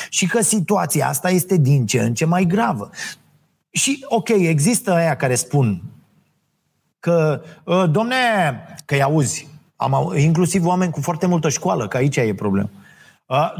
Și 0.09 0.27
că 0.27 0.41
situația 0.41 1.07
asta 1.07 1.29
este 1.29 1.57
din 1.57 1.85
ce 1.85 1.99
în 1.99 2.13
ce 2.13 2.25
mai 2.25 2.45
gravă. 2.45 2.89
Și, 3.69 4.05
ok, 4.07 4.29
există 4.29 4.93
aia 4.93 5.15
care 5.15 5.35
spun 5.35 5.81
că, 7.07 7.41
uh, 7.63 7.83
domne, 7.89 8.15
că-i 8.85 9.01
auzi, 9.01 9.47
am, 9.75 10.13
inclusiv 10.15 10.65
oameni 10.65 10.91
cu 10.91 11.01
foarte 11.01 11.27
multă 11.27 11.49
școală, 11.49 11.87
că 11.87 11.97
aici 11.97 12.15
e 12.15 12.33
problema. 12.33 12.69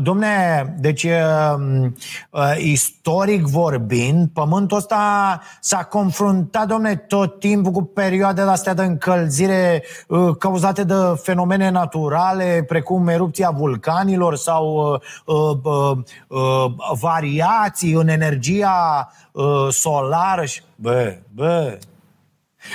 Domne, 0.01 0.65
deci 0.79 1.07
istoric 2.57 3.45
vorbind, 3.45 4.29
pământul 4.33 4.77
ăsta 4.77 5.41
s-a 5.59 5.83
confruntat, 5.83 6.67
domne, 6.67 6.95
tot 6.95 7.39
timpul 7.39 7.71
cu 7.71 7.83
perioade 7.83 8.41
astea 8.41 8.73
de 8.73 8.83
încălzire 8.83 9.83
cauzate 10.39 10.83
de 10.83 10.93
fenomene 11.21 11.69
naturale, 11.69 12.63
precum 12.67 13.07
erupția 13.07 13.49
vulcanilor 13.49 14.35
sau 14.35 14.93
uh, 15.25 15.35
uh, 15.63 15.97
uh, 16.27 16.65
variații 16.99 17.93
în 17.93 18.07
energia 18.07 19.11
solară. 19.69 20.45
Și, 20.45 20.61
bă, 20.75 21.17
bă, 21.33 21.77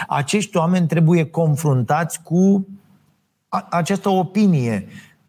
acești 0.09 0.57
oameni 0.57 0.87
trebuie 0.87 1.25
confruntați 1.25 2.23
cu 2.23 2.67
această 3.71 4.09
opinie 4.09 4.87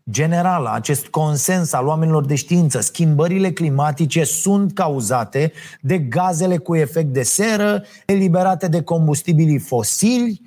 generală, 0.09 0.71
acest 0.73 1.07
consens 1.07 1.73
al 1.73 1.87
oamenilor 1.87 2.25
de 2.25 2.35
știință, 2.35 2.79
schimbările 2.79 3.51
climatice 3.51 4.23
sunt 4.23 4.73
cauzate 4.73 5.51
de 5.81 5.97
gazele 5.97 6.57
cu 6.57 6.75
efect 6.75 7.13
de 7.13 7.23
seră 7.23 7.83
eliberate 8.05 8.67
de 8.67 8.81
combustibilii 8.81 9.59
fosili 9.59 10.41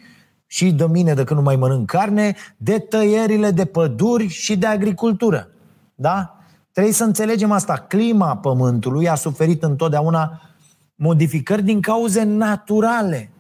și 0.46 0.72
de 0.72 0.86
mine 0.86 1.14
de 1.14 1.24
când 1.24 1.38
nu 1.38 1.44
mai 1.44 1.56
mănânc 1.56 1.90
carne, 1.90 2.36
de 2.56 2.78
tăierile 2.78 3.50
de 3.50 3.64
păduri 3.64 4.26
și 4.26 4.56
de 4.56 4.66
agricultură. 4.66 5.50
Da? 5.94 6.36
Trebuie 6.72 6.94
să 6.94 7.04
înțelegem 7.04 7.50
asta. 7.50 7.76
Clima 7.76 8.36
Pământului 8.36 9.08
a 9.08 9.14
suferit 9.14 9.62
întotdeauna 9.62 10.40
modificări 10.94 11.62
din 11.62 11.80
cauze 11.80 12.22
naturale. 12.22 13.30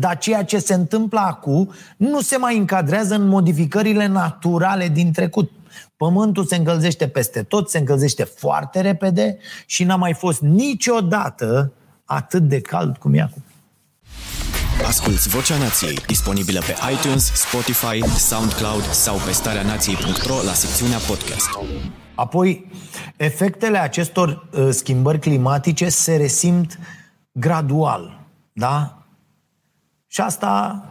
Dar 0.00 0.18
ceea 0.18 0.44
ce 0.44 0.58
se 0.58 0.74
întâmplă 0.74 1.20
acum 1.20 1.72
nu 1.96 2.20
se 2.20 2.36
mai 2.36 2.56
încadrează 2.56 3.14
în 3.14 3.26
modificările 3.26 4.06
naturale 4.06 4.88
din 4.88 5.12
trecut. 5.12 5.50
Pământul 5.96 6.44
se 6.44 6.56
încălzește 6.56 7.08
peste 7.08 7.42
tot, 7.42 7.70
se 7.70 7.78
încălzește 7.78 8.24
foarte 8.24 8.80
repede 8.80 9.38
și 9.66 9.84
n-a 9.84 9.96
mai 9.96 10.14
fost 10.14 10.40
niciodată 10.40 11.72
atât 12.04 12.42
de 12.42 12.60
cald 12.60 12.96
cum 12.96 13.14
e 13.14 13.20
acum. 13.20 13.42
Asculți 14.86 15.28
Vocea 15.28 15.58
Nației, 15.58 15.94
disponibilă 16.06 16.60
pe 16.60 16.74
iTunes, 16.92 17.32
Spotify, 17.34 18.18
SoundCloud 18.18 18.82
sau 18.82 19.16
pe 19.16 19.32
starea 19.32 19.62
nației.ro 19.62 20.34
la 20.44 20.52
secțiunea 20.52 20.98
podcast. 20.98 21.48
Apoi, 22.14 22.70
efectele 23.16 23.78
acestor 23.78 24.48
uh, 24.52 24.68
schimbări 24.70 25.18
climatice 25.18 25.88
se 25.88 26.16
resimt 26.16 26.78
gradual. 27.32 28.26
Da? 28.52 28.99
Și 30.12 30.20
asta 30.20 30.84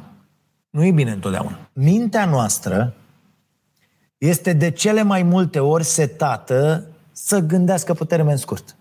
nu 0.70 0.84
e 0.84 0.92
bine 0.92 1.12
întotdeauna. 1.12 1.70
Mintea 1.74 2.26
noastră 2.26 2.94
este 4.18 4.54
de 4.54 4.72
cele 4.72 5.02
mai 5.02 5.24
multe 5.24 5.60
ori 5.60 5.84
setată 5.84 6.86
să 7.12 7.40
gândească 7.40 7.94
pe 7.94 8.06
termen 8.06 8.38
scurt. 8.38 8.76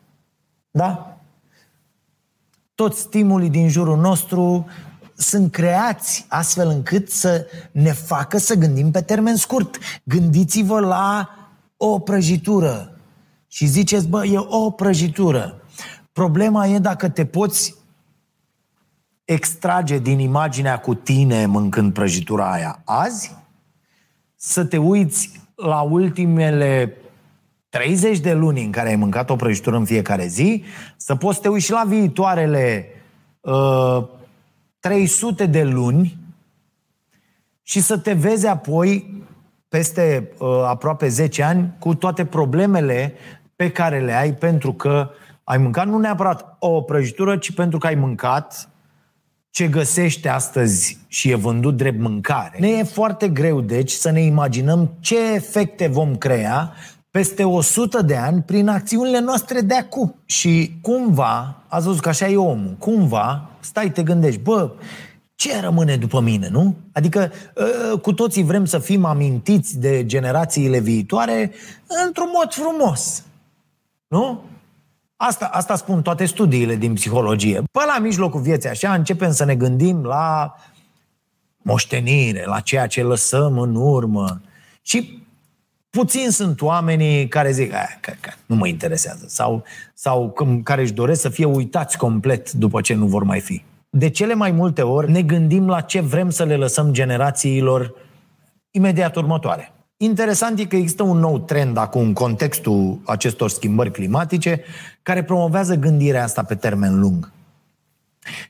Da? 0.71 1.21
Toți 2.75 3.01
stimulii 3.01 3.51
din 3.51 3.69
jurul 3.69 3.97
nostru 3.97 4.67
sunt 5.17 5.53
creați 5.53 6.27
astfel 6.29 6.69
încât 6.69 7.11
să 7.11 7.47
ne 7.73 7.93
facă 7.93 8.39
să 8.39 8.55
gândim 8.55 8.91
pe 8.91 9.03
termen 9.03 9.37
scurt. 9.37 9.79
Gândiți-vă 10.03 10.81
la 10.81 11.29
o 11.77 11.99
prăjitură 11.99 12.99
și 13.49 13.67
ziceți, 13.67 14.09
bă, 14.09 14.27
e 14.27 14.39
o 14.39 14.71
prăjitură. 14.71 15.63
Problema 16.13 16.67
e 16.67 16.79
dacă 16.79 17.09
te 17.09 17.27
poți 17.27 17.78
extrage 19.29 19.99
din 19.99 20.19
imaginea 20.19 20.79
cu 20.79 20.95
tine 20.95 21.47
mâncând 21.47 21.93
prăjitura 21.93 22.53
aia. 22.53 22.83
Azi, 22.85 23.37
să 24.37 24.65
te 24.65 24.77
uiți 24.77 25.41
la 25.55 25.81
ultimele 25.81 26.97
30 27.69 28.19
de 28.19 28.33
luni 28.33 28.65
în 28.65 28.71
care 28.71 28.89
ai 28.89 28.97
mâncat 28.97 29.31
o 29.31 29.37
prăjitură 29.37 29.77
în 29.77 29.85
fiecare 29.85 30.27
zi, 30.27 30.65
să 30.97 31.15
poți 31.15 31.37
să 31.37 31.43
te 31.43 31.49
uiți 31.49 31.65
și 31.65 31.71
la 31.71 31.85
viitoarele 31.87 32.87
uh, 33.41 34.05
300 34.81 35.47
de 35.47 35.63
luni 35.63 36.19
și 37.63 37.81
să 37.81 37.99
te 37.99 38.13
vezi 38.13 38.47
apoi 38.47 39.23
peste 39.69 40.33
uh, 40.39 40.49
aproape 40.67 41.09
10 41.09 41.43
ani 41.43 41.75
cu 41.79 41.95
toate 41.95 42.25
problemele 42.25 43.15
pe 43.57 43.71
care 43.71 44.01
le 44.01 44.13
ai 44.13 44.35
pentru 44.35 44.73
că 44.73 45.11
ai 45.45 45.59
mâncat 45.59 45.87
nu 45.87 45.99
neapărat 45.99 46.57
o 46.59 46.83
prăjitură, 46.83 47.37
ci 47.37 47.53
pentru 47.55 47.79
că 47.79 47.87
ai 47.87 47.95
mâncat 47.95 48.69
ce 49.59 49.69
găsește 49.69 50.29
astăzi 50.29 50.99
și 51.09 51.31
e 51.31 51.35
vândut 51.35 51.77
drept 51.77 52.01
mâncare. 52.01 52.57
Ne 52.61 52.69
e 52.69 52.83
foarte 52.83 53.29
greu, 53.29 53.61
deci, 53.61 53.91
să 53.91 54.11
ne 54.11 54.21
imaginăm 54.21 54.91
ce 55.01 55.33
efecte 55.35 55.87
vom 55.87 56.17
crea 56.17 56.73
peste 57.11 57.45
100 57.45 58.03
de 58.03 58.17
ani 58.17 58.43
prin 58.43 58.69
acțiunile 58.69 59.21
noastre 59.21 59.61
de 59.61 59.75
acum. 59.75 60.15
Și 60.25 60.73
cumva, 60.83 61.63
ați 61.69 61.87
văzut 61.87 62.01
că 62.01 62.09
așa 62.09 62.29
e 62.29 62.37
omul, 62.37 62.77
cumva, 62.79 63.51
stai, 63.61 63.91
te 63.91 64.03
gândești, 64.03 64.41
bă, 64.41 64.71
ce 65.35 65.61
rămâne 65.61 65.97
după 65.97 66.21
mine, 66.21 66.49
nu? 66.49 66.75
Adică 66.93 67.33
ă, 67.93 67.97
cu 67.97 68.13
toții 68.13 68.43
vrem 68.43 68.65
să 68.65 68.79
fim 68.79 69.05
amintiți 69.05 69.79
de 69.79 70.07
generațiile 70.07 70.79
viitoare 70.79 71.53
într-un 72.07 72.29
mod 72.35 72.53
frumos. 72.53 73.23
Nu? 74.09 74.43
Asta, 75.21 75.45
asta 75.53 75.77
spun 75.77 76.03
toate 76.03 76.25
studiile 76.25 76.77
din 76.77 76.95
psihologie. 76.95 77.63
Pe 77.73 77.81
la 77.87 77.99
mijlocul 77.99 78.41
vieții, 78.41 78.69
așa, 78.69 78.95
începem 78.95 79.33
să 79.33 79.45
ne 79.45 79.55
gândim 79.55 80.05
la 80.05 80.55
moștenire, 81.57 82.45
la 82.47 82.61
ceea 82.61 82.87
ce 82.87 83.03
lăsăm 83.03 83.59
în 83.59 83.75
urmă. 83.75 84.41
Și 84.83 85.23
puțin 85.91 86.31
sunt 86.31 86.61
oamenii 86.61 87.29
care 87.29 87.51
zic, 87.51 87.71
că, 88.01 88.13
că 88.21 88.31
nu 88.47 88.57
mă 88.57 88.67
interesează, 88.67 89.25
sau, 89.29 89.65
sau 89.95 90.35
care 90.63 90.81
își 90.81 90.93
doresc 90.93 91.21
să 91.21 91.29
fie 91.29 91.45
uitați 91.45 91.97
complet 91.97 92.53
după 92.53 92.81
ce 92.81 92.95
nu 92.95 93.07
vor 93.07 93.23
mai 93.23 93.41
fi. 93.41 93.63
De 93.91 94.11
cele 94.11 94.35
mai 94.35 94.51
multe 94.51 94.83
ori 94.83 95.11
ne 95.11 95.23
gândim 95.23 95.69
la 95.69 95.81
ce 95.81 96.01
vrem 96.01 96.31
să 96.31 96.45
le 96.45 96.57
lăsăm 96.57 96.93
generațiilor 96.93 97.95
imediat 98.71 99.17
următoare. 99.17 99.73
Interesant 100.01 100.59
e 100.59 100.65
că 100.65 100.77
există 100.77 101.03
un 101.03 101.19
nou 101.19 101.39
trend 101.39 101.77
acum 101.77 102.03
în 102.03 102.13
contextul 102.13 103.01
acestor 103.05 103.51
schimbări 103.51 103.91
climatice 103.91 104.63
care 105.03 105.25
promovează 105.25 105.75
gândirea 105.75 106.23
asta 106.23 106.43
pe 106.43 106.55
termen 106.55 107.01
lung. 107.01 107.33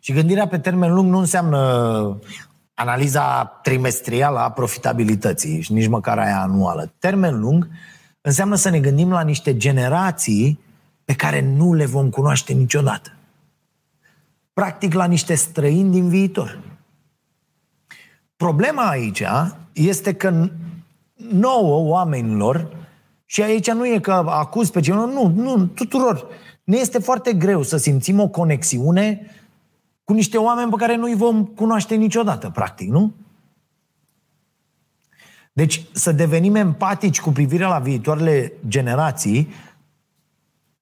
Și 0.01 0.13
gândirea 0.13 0.49
pe 0.49 0.59
termen 0.59 0.95
lung 0.95 1.11
nu 1.11 1.19
înseamnă 1.19 2.21
analiza 2.75 3.45
trimestrială 3.63 4.39
a 4.39 4.51
profitabilității 4.51 5.61
și 5.61 5.73
nici 5.73 5.89
măcar 5.89 6.19
aia 6.19 6.41
anuală. 6.41 6.93
Termen 6.99 7.41
lung 7.41 7.69
înseamnă 8.21 8.55
să 8.55 8.69
ne 8.69 8.81
gândim 8.81 9.11
la 9.11 9.23
niște 9.23 9.57
generații 9.57 10.61
pe 11.05 11.15
care 11.15 11.41
nu 11.41 11.75
le 11.75 11.87
vom 11.87 12.11
cunoaște 12.11 12.53
niciodată. 12.53 13.13
Practic 14.53 14.93
la 14.93 15.05
niște 15.05 15.35
străini 15.35 15.91
din 15.91 16.09
viitor. 16.09 16.59
Problema 18.37 18.89
aici 18.89 19.23
este 19.73 20.15
că 20.15 20.49
nouă 21.31 21.89
oamenilor, 21.89 22.77
și 23.27 23.43
aici 23.43 23.71
nu 23.71 23.87
e 23.87 23.99
că 23.99 24.13
acuz 24.13 24.71
pe 24.71 24.81
cineva, 24.81 25.05
nu, 25.05 25.33
nu, 25.35 25.67
tuturor, 25.67 26.27
ne 26.65 26.77
este 26.77 26.99
foarte 26.99 27.33
greu 27.33 27.63
să 27.63 27.77
simțim 27.77 28.21
o 28.21 28.29
conexiune 28.29 29.31
cu 30.05 30.13
niște 30.13 30.37
oameni 30.37 30.71
pe 30.71 30.77
care 30.77 30.97
nu 30.97 31.05
îi 31.05 31.15
vom 31.15 31.45
cunoaște 31.45 31.95
niciodată, 31.95 32.51
practic, 32.51 32.89
nu? 32.89 33.13
Deci 35.53 35.85
să 35.93 36.13
devenim 36.13 36.55
empatici 36.55 37.21
cu 37.21 37.31
privire 37.31 37.65
la 37.65 37.79
viitoarele 37.79 38.53
generații 38.69 39.49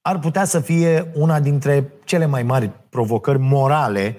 ar 0.00 0.19
putea 0.19 0.45
să 0.45 0.61
fie 0.61 1.11
una 1.14 1.40
dintre 1.40 1.93
cele 2.05 2.26
mai 2.26 2.43
mari 2.43 2.71
provocări 2.88 3.38
morale 3.38 4.16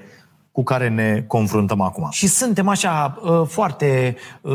cu 0.57 0.63
care 0.63 0.89
ne 0.89 1.23
confruntăm 1.27 1.81
acum. 1.81 2.07
Și 2.09 2.27
suntem 2.27 2.67
așa 2.67 3.19
uh, 3.23 3.41
foarte 3.47 4.15
uh, 4.41 4.53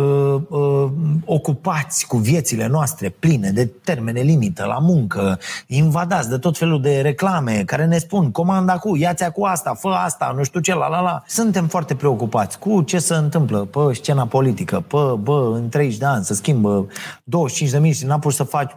uh, 0.49 0.91
ocupați 1.25 2.07
cu 2.07 2.17
viețile 2.17 2.67
noastre 2.67 3.09
pline 3.09 3.51
de 3.51 3.67
termene 3.85 4.21
limită 4.21 4.65
la 4.65 4.79
muncă, 4.79 5.39
invadați 5.67 6.29
de 6.29 6.39
tot 6.39 6.59
felul 6.59 6.81
de 6.81 7.01
reclame 7.01 7.63
care 7.67 7.85
ne 7.87 7.99
spun 7.99 8.31
comanda 8.31 8.79
cu, 8.79 8.97
ia-ți 8.97 9.31
cu 9.31 9.45
asta, 9.45 9.75
fă 9.75 9.89
asta, 9.89 10.33
nu 10.37 10.43
știu 10.43 10.61
ce, 10.61 10.75
la 10.75 10.89
la 10.89 11.01
la. 11.01 11.23
Suntem 11.27 11.67
foarte 11.67 11.95
preocupați 11.95 12.59
cu 12.59 12.83
ce 12.83 12.99
se 12.99 13.15
întâmplă 13.15 13.59
pe 13.59 13.95
scena 13.95 14.27
politică, 14.27 14.85
pe, 14.87 14.97
bă, 15.21 15.53
în 15.55 15.69
30 15.69 15.99
de 15.99 16.05
ani 16.05 16.25
să 16.25 16.35
schimbă 16.35 16.87
25 17.25 17.71
de 17.71 17.79
mii 17.79 17.93
și 17.93 18.05
n-a 18.05 18.19
pus 18.19 18.35
să 18.35 18.43
faci... 18.43 18.77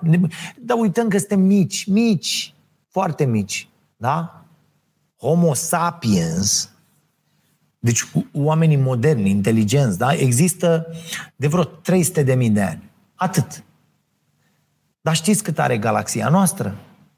Dar 0.60 0.78
uităm 0.78 1.08
că 1.08 1.18
suntem 1.18 1.40
mici, 1.40 1.86
mici, 1.88 2.54
foarte 2.90 3.26
mici, 3.26 3.70
da? 3.98 4.42
Homo 5.18 5.54
sapiens 5.54 6.70
deci 7.86 8.08
oamenii 8.34 8.78
moderni, 8.78 9.30
inteligenți, 9.30 9.98
da? 9.98 10.14
există 10.14 10.88
de 11.36 11.48
vreo 11.48 11.64
300 11.64 12.24
de 12.24 12.34
mii 12.36 12.50
de 12.50 12.62
ani. 12.62 12.92
Atât. 13.16 13.64
Dar 15.02 15.16
știți 15.16 15.44
cât 15.44 15.60
are 15.60 15.78
galaxia 15.78 16.30
noastră? 16.30 16.76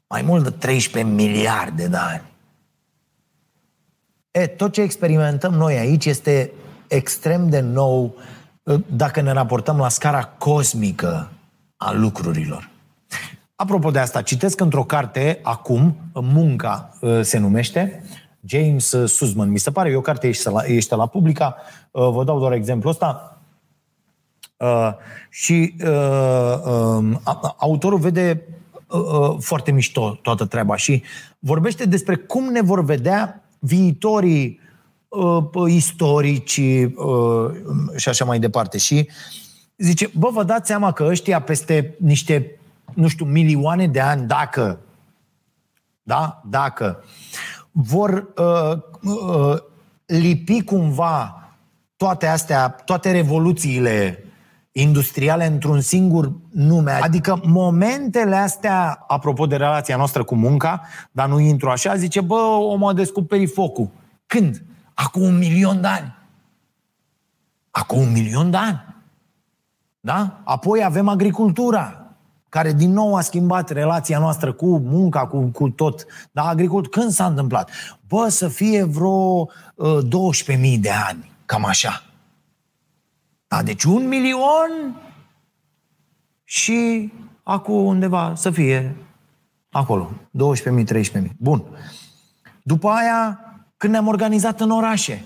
Mai 0.08 0.22
mult 0.22 0.42
de 0.42 0.50
13 0.50 1.12
miliarde 1.12 1.86
de 1.86 1.96
ani. 1.96 2.22
E, 4.30 4.46
tot 4.46 4.72
ce 4.72 4.80
experimentăm 4.80 5.54
noi 5.54 5.76
aici 5.76 6.04
este 6.04 6.50
extrem 6.88 7.48
de 7.48 7.60
nou 7.60 8.14
dacă 8.86 9.20
ne 9.20 9.32
raportăm 9.32 9.76
la 9.76 9.88
scara 9.88 10.24
cosmică 10.24 11.28
a 11.76 11.92
lucrurilor. 11.92 12.70
Apropo 13.54 13.90
de 13.90 13.98
asta, 13.98 14.22
citesc 14.22 14.60
într-o 14.60 14.84
carte, 14.84 15.38
acum, 15.42 15.96
Munca 16.12 16.98
se 17.20 17.38
numește, 17.38 18.02
James 18.44 18.96
Suzman, 19.06 19.50
mi 19.50 19.58
se 19.58 19.70
pare, 19.70 19.90
e 19.90 19.96
o 19.96 20.00
carte, 20.00 20.28
ești 20.28 20.48
la, 20.48 20.62
ești 20.64 20.94
la 20.94 21.06
Publica, 21.06 21.56
uh, 21.90 22.08
vă 22.10 22.24
dau 22.24 22.38
doar 22.38 22.52
exemplu 22.52 22.88
ăsta. 22.88 23.42
Uh, 24.56 24.90
și 25.30 25.74
uh, 25.84 26.58
um, 26.64 27.20
autorul 27.56 27.98
vede 27.98 28.42
foarte 29.38 29.70
mișto 29.70 30.18
toată 30.22 30.44
treaba 30.44 30.76
și 30.76 31.02
vorbește 31.38 31.84
despre 31.84 32.16
cum 32.16 32.44
ne 32.44 32.62
vor 32.62 32.84
vedea 32.84 33.42
viitorii 33.58 34.60
istorici 35.66 36.60
și 37.96 38.08
așa 38.08 38.24
mai 38.24 38.38
departe. 38.38 38.78
Și 38.78 39.08
zice, 39.76 40.10
bă, 40.14 40.28
vă 40.32 40.44
dați 40.44 40.66
seama 40.66 40.92
că 40.92 41.04
ăștia 41.04 41.40
peste 41.40 41.96
niște, 41.98 42.58
nu 42.94 43.08
știu, 43.08 43.24
milioane 43.24 43.86
de 43.86 44.00
ani, 44.00 44.26
dacă, 44.26 44.80
da, 46.02 46.42
dacă 46.44 47.04
vor 47.80 48.32
uh, 48.36 48.78
uh, 49.02 49.56
lipi 50.06 50.62
cumva 50.62 51.42
toate 51.96 52.26
astea, 52.26 52.68
toate 52.68 53.10
revoluțiile 53.10 54.24
industriale 54.72 55.46
într-un 55.46 55.80
singur 55.80 56.32
nume. 56.50 56.90
Adică 56.90 57.40
momentele 57.44 58.36
astea, 58.36 59.04
apropo 59.06 59.46
de 59.46 59.56
relația 59.56 59.96
noastră 59.96 60.24
cu 60.24 60.34
munca, 60.34 60.82
dar 61.12 61.28
nu 61.28 61.38
intru 61.38 61.70
așa, 61.70 61.96
zice, 61.96 62.20
bă, 62.20 62.34
omul 62.60 62.88
a 62.88 62.92
descoperit 62.92 63.52
focul. 63.52 63.90
Când? 64.26 64.62
Acum 64.94 65.22
un 65.22 65.38
milion 65.38 65.80
de 65.80 65.86
ani. 65.86 66.16
Acum 67.70 67.98
un 67.98 68.12
milion 68.12 68.50
de 68.50 68.56
ani. 68.56 68.84
Da? 70.00 70.40
Apoi 70.44 70.84
avem 70.84 71.08
agricultura 71.08 71.97
care 72.48 72.72
din 72.72 72.92
nou 72.92 73.14
a 73.14 73.20
schimbat 73.20 73.70
relația 73.70 74.18
noastră 74.18 74.52
cu 74.52 74.78
munca, 74.78 75.26
cu, 75.26 75.40
cu 75.40 75.68
tot. 75.68 76.06
Dar 76.32 76.46
agricult, 76.46 76.90
când 76.90 77.10
s-a 77.10 77.26
întâmplat? 77.26 77.70
Bă, 78.08 78.28
să 78.28 78.48
fie 78.48 78.82
vreo 78.82 79.48
uh, 79.74 79.98
12.000 80.74 80.80
de 80.80 80.90
ani, 80.90 81.32
cam 81.46 81.64
așa. 81.64 82.02
Da, 83.48 83.62
deci 83.62 83.84
un 83.84 84.08
milion 84.08 85.00
și 86.44 87.12
acum 87.42 87.86
undeva 87.86 88.32
să 88.36 88.50
fie 88.50 88.96
acolo, 89.70 90.10
12.000, 90.82 90.84
13.000. 90.84 91.22
Bun. 91.36 91.64
După 92.62 92.88
aia, 92.88 93.40
când 93.76 93.92
ne-am 93.92 94.06
organizat 94.06 94.60
în 94.60 94.70
orașe, 94.70 95.24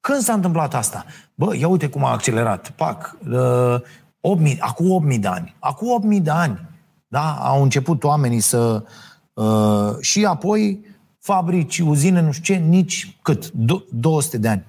când 0.00 0.20
s-a 0.20 0.32
întâmplat 0.32 0.74
asta? 0.74 1.04
Bă, 1.34 1.56
ia 1.56 1.68
uite 1.68 1.88
cum 1.88 2.04
a 2.04 2.10
accelerat. 2.10 2.70
Pac, 2.70 3.16
uh, 3.28 3.80
8.000, 4.20 4.58
acum 4.58 5.10
8.000 5.12 5.20
de 5.20 5.28
ani. 5.28 5.56
Acum 5.58 6.12
8.000 6.16 6.22
de 6.22 6.30
ani, 6.30 6.68
da, 7.08 7.32
au 7.32 7.62
început 7.62 8.04
oamenii 8.04 8.40
să... 8.40 8.84
Uh, 9.32 9.96
și 10.00 10.24
apoi 10.24 10.84
fabrici, 11.18 11.78
uzine, 11.78 12.20
nu 12.20 12.32
știu 12.32 12.54
ce, 12.54 12.60
nici 12.60 13.16
cât, 13.22 13.50
200 13.90 14.38
de 14.38 14.48
ani. 14.48 14.64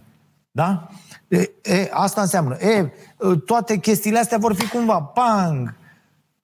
Da? 0.52 0.88
E, 1.28 1.52
e, 1.64 1.90
asta 1.92 2.22
înseamnă. 2.22 2.56
E, 2.56 2.92
toate 3.46 3.78
chestiile 3.78 4.20
astea 4.20 4.38
vor 4.38 4.54
fi 4.54 4.68
cumva, 4.68 5.02
pang! 5.02 5.78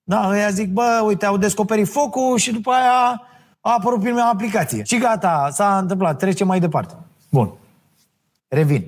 Da, 0.03 0.29
ăia 0.29 0.49
zic, 0.49 0.71
bă, 0.71 1.01
uite, 1.05 1.25
au 1.25 1.37
descoperit 1.37 1.87
focul 1.87 2.37
și 2.37 2.51
după 2.51 2.71
aia 2.71 3.21
a 3.61 3.73
apărut 3.77 3.99
prima 3.99 4.29
aplicație. 4.29 4.83
Și 4.83 4.97
gata, 4.97 5.49
s-a 5.51 5.77
întâmplat, 5.77 6.17
trece 6.17 6.43
mai 6.43 6.59
departe. 6.59 6.95
Bun. 7.31 7.53
Revin. 8.47 8.85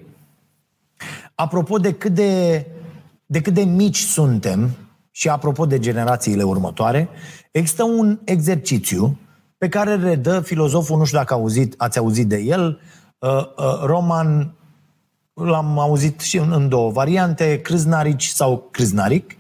Apropo 1.36 1.78
de 1.78 1.94
cât 1.94 2.14
de 2.14 2.66
de 3.28 3.42
cât 3.42 3.54
de 3.54 3.63
mici 3.63 4.00
suntem, 4.00 4.70
și 5.18 5.30
apropo 5.30 5.66
de 5.66 5.80
generațiile 5.80 6.44
următoare, 6.44 7.10
există 7.52 7.84
un 7.84 8.20
exercițiu 8.24 9.20
pe 9.58 9.70
care 9.70 9.92
îl 9.92 10.04
redă 10.04 10.40
filozoful, 10.40 10.98
nu 10.98 11.06
știu 11.06 11.18
dacă 11.18 11.34
auzit, 11.34 11.74
ați 11.78 11.98
auzit 11.98 12.28
de 12.28 12.38
el, 12.38 12.80
uh, 13.20 13.30
uh, 13.30 13.82
Roman, 13.84 14.56
l-am 15.34 15.80
auzit 15.80 16.20
și 16.20 16.38
în, 16.38 16.52
în 16.52 16.70
două 16.70 16.92
variante, 16.92 17.62
Krznaric 17.62 18.22
sau 18.22 18.68
Krznaric, 18.72 19.36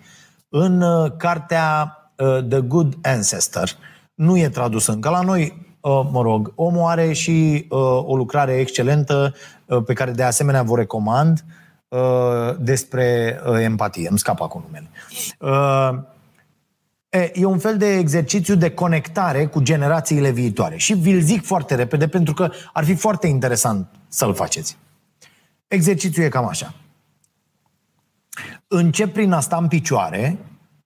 în 0.49 0.81
uh, 0.81 1.11
cartea 1.17 1.91
The 2.49 2.61
Good 2.61 2.93
Ancestor. 3.01 3.69
Nu 4.13 4.37
e 4.37 4.49
tradus 4.49 4.87
încă 4.87 5.09
la 5.09 5.21
noi, 5.21 5.65
mă 6.11 6.21
rog, 6.21 6.53
omul 6.55 6.89
are 6.89 7.13
și 7.13 7.65
o 8.05 8.15
lucrare 8.15 8.59
excelentă 8.59 9.33
pe 9.85 9.93
care 9.93 10.11
de 10.11 10.23
asemenea 10.23 10.63
vă 10.63 10.75
recomand, 10.75 11.43
Uh, 11.43 11.66
despre 12.59 13.39
uh, 13.45 13.59
empatie. 13.59 14.07
Îmi 14.09 14.19
scap 14.19 14.41
acum 14.41 14.63
numele. 14.65 14.89
Uh, 15.39 16.03
e, 17.09 17.31
e 17.33 17.45
un 17.45 17.59
fel 17.59 17.77
de 17.77 17.97
exercițiu 17.97 18.55
de 18.55 18.71
conectare 18.71 19.45
cu 19.45 19.61
generațiile 19.61 20.29
viitoare. 20.29 20.77
Și 20.77 20.93
vi-l 20.93 21.21
zic 21.21 21.45
foarte 21.45 21.75
repede 21.75 22.07
pentru 22.07 22.33
că 22.33 22.51
ar 22.73 22.83
fi 22.83 22.95
foarte 22.95 23.27
interesant 23.27 23.87
să-l 24.07 24.33
faceți. 24.33 24.77
Exercițiul 25.67 26.25
e 26.25 26.29
cam 26.29 26.47
așa. 26.47 26.73
Încep 28.67 29.13
prin 29.13 29.31
a 29.31 29.39
sta 29.39 29.57
în 29.57 29.67
picioare, 29.67 30.37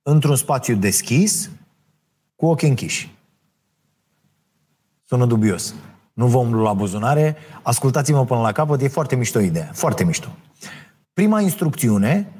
într-un 0.03 0.35
spațiu 0.35 0.75
deschis, 0.75 1.49
cu 2.35 2.45
ochii 2.45 2.67
închiși. 2.67 3.15
Sună 5.05 5.25
dubios. 5.25 5.73
Nu 6.13 6.27
vom 6.27 6.53
lua 6.53 6.73
buzunare. 6.73 7.37
Ascultați-mă 7.61 8.25
până 8.25 8.41
la 8.41 8.51
capăt, 8.51 8.81
e 8.81 8.87
foarte 8.87 9.15
mișto 9.15 9.39
ideea. 9.39 9.69
Foarte 9.73 10.03
mișto. 10.03 10.27
Prima 11.13 11.41
instrucțiune 11.41 12.33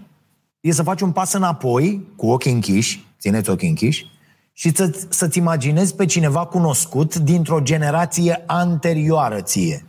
e 0.59 0.71
să 0.71 0.83
faci 0.83 1.01
un 1.01 1.11
pas 1.11 1.33
înapoi, 1.33 2.07
cu 2.15 2.27
ochii 2.27 2.51
închiși, 2.51 3.07
țineți 3.19 3.49
ochii 3.49 3.69
închiși, 3.69 4.05
și 4.53 4.75
să, 4.75 5.05
să-ți 5.09 5.37
imaginezi 5.37 5.95
pe 5.95 6.05
cineva 6.05 6.45
cunoscut 6.45 7.15
dintr-o 7.15 7.61
generație 7.61 8.43
anterioară 8.45 9.41
ție. 9.41 9.85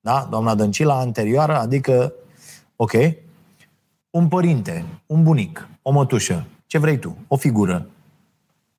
Da? 0.00 0.26
Doamna 0.30 0.54
Dăncila, 0.54 0.98
anterioară, 0.98 1.58
adică, 1.58 2.12
ok, 2.76 2.92
un 4.10 4.28
părinte, 4.28 4.84
un 5.06 5.22
bunic, 5.22 5.68
o 5.82 5.90
mătușă, 5.90 6.46
ce 6.66 6.78
vrei 6.78 6.98
tu, 6.98 7.16
o 7.28 7.36
figură, 7.36 7.86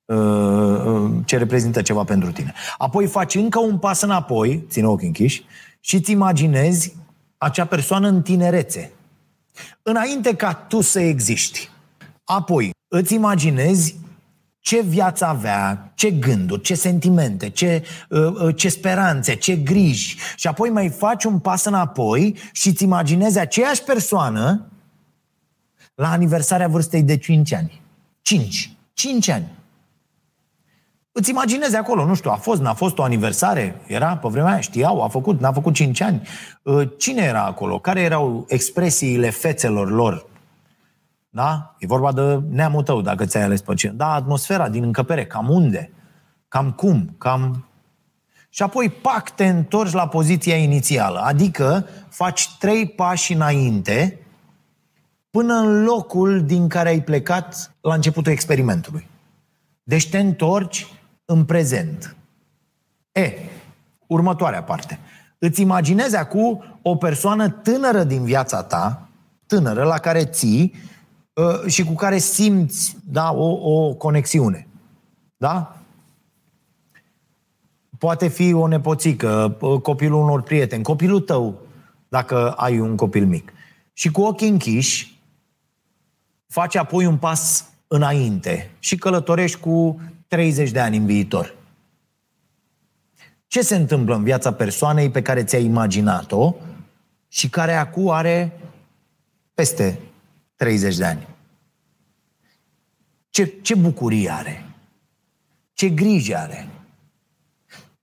uh, 0.04 0.16
uh, 0.16 1.10
ce 1.24 1.38
reprezintă 1.38 1.82
ceva 1.82 2.04
pentru 2.04 2.32
tine. 2.32 2.54
Apoi 2.78 3.06
faci 3.06 3.34
încă 3.34 3.58
un 3.58 3.78
pas 3.78 4.00
înapoi, 4.00 4.64
ține 4.68 4.86
ochii 4.86 5.06
închiși, 5.06 5.44
și 5.80 5.94
îți 5.96 6.10
imaginezi 6.10 6.96
acea 7.38 7.64
persoană 7.64 8.08
în 8.08 8.22
tinerețe. 8.22 8.92
Înainte 9.82 10.34
ca 10.34 10.54
tu 10.54 10.80
să 10.80 11.00
existi. 11.00 11.70
Apoi, 12.24 12.70
îți 12.88 13.14
imaginezi 13.14 13.96
ce 14.64 14.80
viață 14.80 15.24
avea, 15.24 15.92
ce 15.94 16.10
gânduri, 16.10 16.62
ce 16.62 16.74
sentimente, 16.74 17.48
ce, 17.48 17.84
uh, 18.08 18.56
ce 18.56 18.68
speranțe, 18.68 19.34
ce 19.34 19.56
griji. 19.56 20.16
Și 20.36 20.46
apoi 20.46 20.70
mai 20.70 20.88
faci 20.88 21.24
un 21.24 21.38
pas 21.38 21.64
înapoi 21.64 22.36
și 22.52 22.68
îți 22.68 22.82
imaginezi 22.82 23.38
aceeași 23.38 23.82
persoană 23.82 24.68
la 25.94 26.10
aniversarea 26.10 26.68
vârstei 26.68 27.02
de 27.02 27.16
5 27.16 27.52
ani. 27.52 27.82
5. 28.22 28.72
5 28.92 29.28
ani. 29.28 29.48
Îți 31.16 31.30
imaginezi 31.30 31.76
acolo, 31.76 32.04
nu 32.04 32.14
știu, 32.14 32.30
a 32.30 32.34
fost, 32.34 32.60
n-a 32.60 32.74
fost 32.74 32.98
o 32.98 33.02
aniversare, 33.02 33.80
era 33.86 34.16
pe 34.16 34.28
vremea 34.28 34.52
aia, 34.52 34.60
știau, 34.60 35.02
a 35.02 35.08
făcut, 35.08 35.40
n-a 35.40 35.52
făcut 35.52 35.74
5 35.74 36.00
ani. 36.00 36.22
Ă, 36.66 36.84
cine 36.84 37.22
era 37.22 37.44
acolo? 37.44 37.78
Care 37.78 38.00
erau 38.00 38.44
expresiile 38.48 39.30
fețelor 39.30 39.90
lor? 39.90 40.26
Da? 41.30 41.74
E 41.78 41.86
vorba 41.86 42.12
de 42.12 42.40
neamul 42.50 42.82
tău, 42.82 43.00
dacă 43.00 43.24
ți-ai 43.24 43.42
ales 43.42 43.60
pe 43.60 43.74
cine. 43.74 43.92
Da, 43.92 44.12
atmosfera 44.12 44.68
din 44.68 44.82
încăpere, 44.82 45.26
cam 45.26 45.48
unde? 45.48 45.92
Cam 46.48 46.72
cum? 46.72 47.14
Cam... 47.18 47.68
Și 48.48 48.62
apoi, 48.62 48.88
pac, 48.88 49.30
te 49.30 49.46
întorci 49.46 49.92
la 49.92 50.08
poziția 50.08 50.56
inițială. 50.56 51.18
Adică 51.18 51.86
faci 52.08 52.56
trei 52.58 52.86
pași 52.86 53.32
înainte 53.32 54.18
până 55.30 55.54
în 55.54 55.84
locul 55.84 56.44
din 56.44 56.68
care 56.68 56.88
ai 56.88 57.02
plecat 57.02 57.74
la 57.80 57.94
începutul 57.94 58.32
experimentului. 58.32 59.08
Deci 59.82 60.08
te 60.08 60.18
întorci 60.18 60.86
în 60.86 60.96
prezent. 61.44 62.16
E, 63.12 63.32
următoarea 64.06 64.62
parte. 64.62 64.98
Îți 65.38 65.60
imaginezi 65.60 66.16
acum 66.16 66.64
o 66.82 66.96
persoană 66.96 67.48
tânără 67.48 68.04
din 68.04 68.24
viața 68.24 68.62
ta, 68.62 69.08
tânără, 69.46 69.84
la 69.84 69.98
care 69.98 70.24
ții 70.24 70.74
uh, 71.32 71.70
și 71.70 71.84
cu 71.84 71.92
care 71.92 72.18
simți 72.18 72.96
da, 73.04 73.32
o, 73.32 73.72
o 73.72 73.94
conexiune. 73.94 74.68
Da? 75.36 75.76
Poate 77.98 78.28
fi 78.28 78.52
o 78.52 78.66
nepoțică, 78.66 79.56
uh, 79.60 79.80
copilul 79.80 80.22
unor 80.22 80.42
prieteni, 80.42 80.82
copilul 80.82 81.20
tău, 81.20 81.58
dacă 82.08 82.50
ai 82.50 82.78
un 82.78 82.96
copil 82.96 83.26
mic. 83.26 83.52
Și 83.92 84.10
cu 84.10 84.22
ochii 84.22 84.48
închiși, 84.48 85.20
faci 86.46 86.76
apoi 86.76 87.06
un 87.06 87.16
pas 87.16 87.68
înainte 87.88 88.70
și 88.78 88.96
călătorești 88.96 89.60
cu 89.60 90.00
30 90.34 90.70
de 90.70 90.80
ani 90.80 90.96
în 90.96 91.06
viitor. 91.06 91.54
Ce 93.46 93.62
se 93.62 93.76
întâmplă 93.76 94.14
în 94.14 94.22
viața 94.22 94.52
persoanei 94.52 95.10
pe 95.10 95.22
care 95.22 95.44
ți-ai 95.44 95.64
imaginat-o 95.64 96.54
și 97.28 97.48
care 97.48 97.74
acum 97.74 98.10
are 98.10 98.60
peste 99.54 99.98
30 100.56 100.96
de 100.96 101.04
ani? 101.04 101.28
Ce, 103.30 103.46
ce 103.62 103.74
bucurie 103.74 104.30
are? 104.30 104.66
Ce 105.72 105.88
grijă 105.88 106.36
are? 106.36 106.68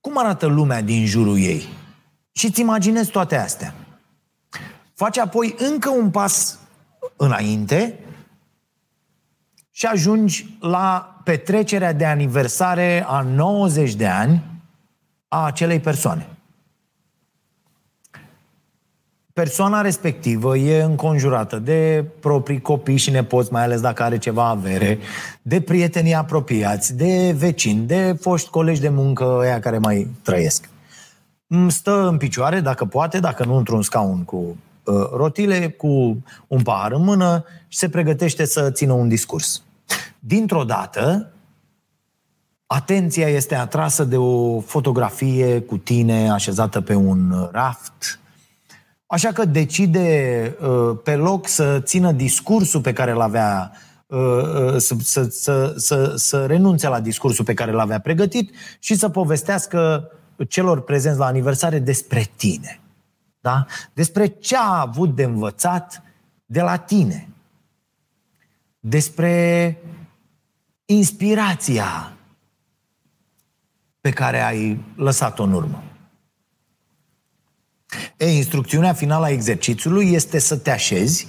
Cum 0.00 0.18
arată 0.18 0.46
lumea 0.46 0.80
din 0.80 1.06
jurul 1.06 1.38
ei? 1.38 1.68
Și 2.32 2.46
îți 2.46 2.60
imaginezi 2.60 3.10
toate 3.10 3.36
astea. 3.36 3.74
Faci 4.94 5.18
apoi 5.18 5.54
încă 5.58 5.90
un 5.90 6.10
pas 6.10 6.58
înainte 7.16 7.98
și 9.74 9.86
ajungi 9.86 10.56
la 10.60 11.16
petrecerea 11.24 11.92
de 11.92 12.04
aniversare 12.04 13.04
a 13.06 13.20
90 13.20 13.94
de 13.94 14.06
ani 14.06 14.42
a 15.28 15.44
acelei 15.44 15.80
persoane. 15.80 16.26
Persoana 19.32 19.80
respectivă 19.80 20.56
e 20.56 20.82
înconjurată 20.82 21.58
de 21.58 22.04
proprii 22.20 22.60
copii 22.60 22.96
și 22.96 23.10
nepoți, 23.10 23.52
mai 23.52 23.62
ales 23.62 23.80
dacă 23.80 24.02
are 24.02 24.18
ceva 24.18 24.48
avere, 24.48 24.98
de 25.42 25.60
prietenii 25.60 26.14
apropiați, 26.14 26.96
de 26.96 27.34
vecini, 27.36 27.86
de 27.86 28.16
foști 28.20 28.50
colegi 28.50 28.80
de 28.80 28.88
muncă, 28.88 29.24
ăia 29.24 29.60
care 29.60 29.78
mai 29.78 30.08
trăiesc. 30.22 30.68
Stă 31.68 32.08
în 32.08 32.16
picioare, 32.16 32.60
dacă 32.60 32.84
poate, 32.84 33.20
dacă 33.20 33.44
nu 33.44 33.56
într-un 33.56 33.82
scaun 33.82 34.24
cu 34.24 34.36
uh, 34.36 34.71
rotile, 35.12 35.68
cu 35.68 36.22
un 36.46 36.62
pahar 36.62 36.92
în 36.92 37.02
mână 37.02 37.44
și 37.68 37.78
se 37.78 37.88
pregătește 37.88 38.44
să 38.44 38.70
țină 38.70 38.92
un 38.92 39.08
discurs 39.08 39.62
dintr-o 40.24 40.64
dată, 40.64 41.30
atenția 42.66 43.28
este 43.28 43.54
atrasă 43.54 44.04
de 44.04 44.16
o 44.16 44.60
fotografie 44.60 45.60
cu 45.60 45.76
tine 45.76 46.30
așezată 46.30 46.80
pe 46.80 46.94
un 46.94 47.48
raft. 47.52 48.20
Așa 49.06 49.32
că 49.32 49.44
decide 49.44 50.56
uh, 50.60 50.98
pe 51.04 51.14
loc 51.14 51.48
să 51.48 51.80
țină 51.80 52.12
discursul 52.12 52.80
pe 52.80 52.92
care 52.92 53.10
îl 53.10 53.20
avea 53.20 53.72
uh, 54.06 54.18
uh, 54.18 54.76
să, 54.76 54.94
să, 55.00 55.22
să, 55.30 55.74
să, 55.76 56.12
să 56.16 56.46
renunțe 56.46 56.88
la 56.88 57.00
discursul 57.00 57.44
pe 57.44 57.54
care 57.54 57.70
l 57.70 57.78
avea 57.78 58.00
pregătit 58.00 58.54
și 58.78 58.94
să 58.94 59.08
povestească 59.08 60.10
celor 60.48 60.80
prezenți 60.80 61.18
la 61.18 61.26
aniversare 61.26 61.78
despre 61.78 62.30
tine. 62.36 62.81
Da? 63.42 63.66
Despre 63.92 64.26
ce 64.26 64.56
a 64.56 64.80
avut 64.80 65.14
de 65.14 65.22
învățat 65.22 66.02
de 66.46 66.60
la 66.60 66.76
tine. 66.76 67.28
Despre 68.80 69.78
inspirația 70.84 72.12
pe 74.00 74.10
care 74.10 74.40
ai 74.40 74.84
lăsat-o 74.96 75.42
în 75.42 75.52
urmă. 75.52 75.82
E, 78.16 78.36
instrucțiunea 78.36 78.92
finală 78.92 79.24
a 79.24 79.30
exercițiului 79.30 80.12
este 80.12 80.38
să 80.38 80.56
te 80.56 80.70
așezi 80.70 81.28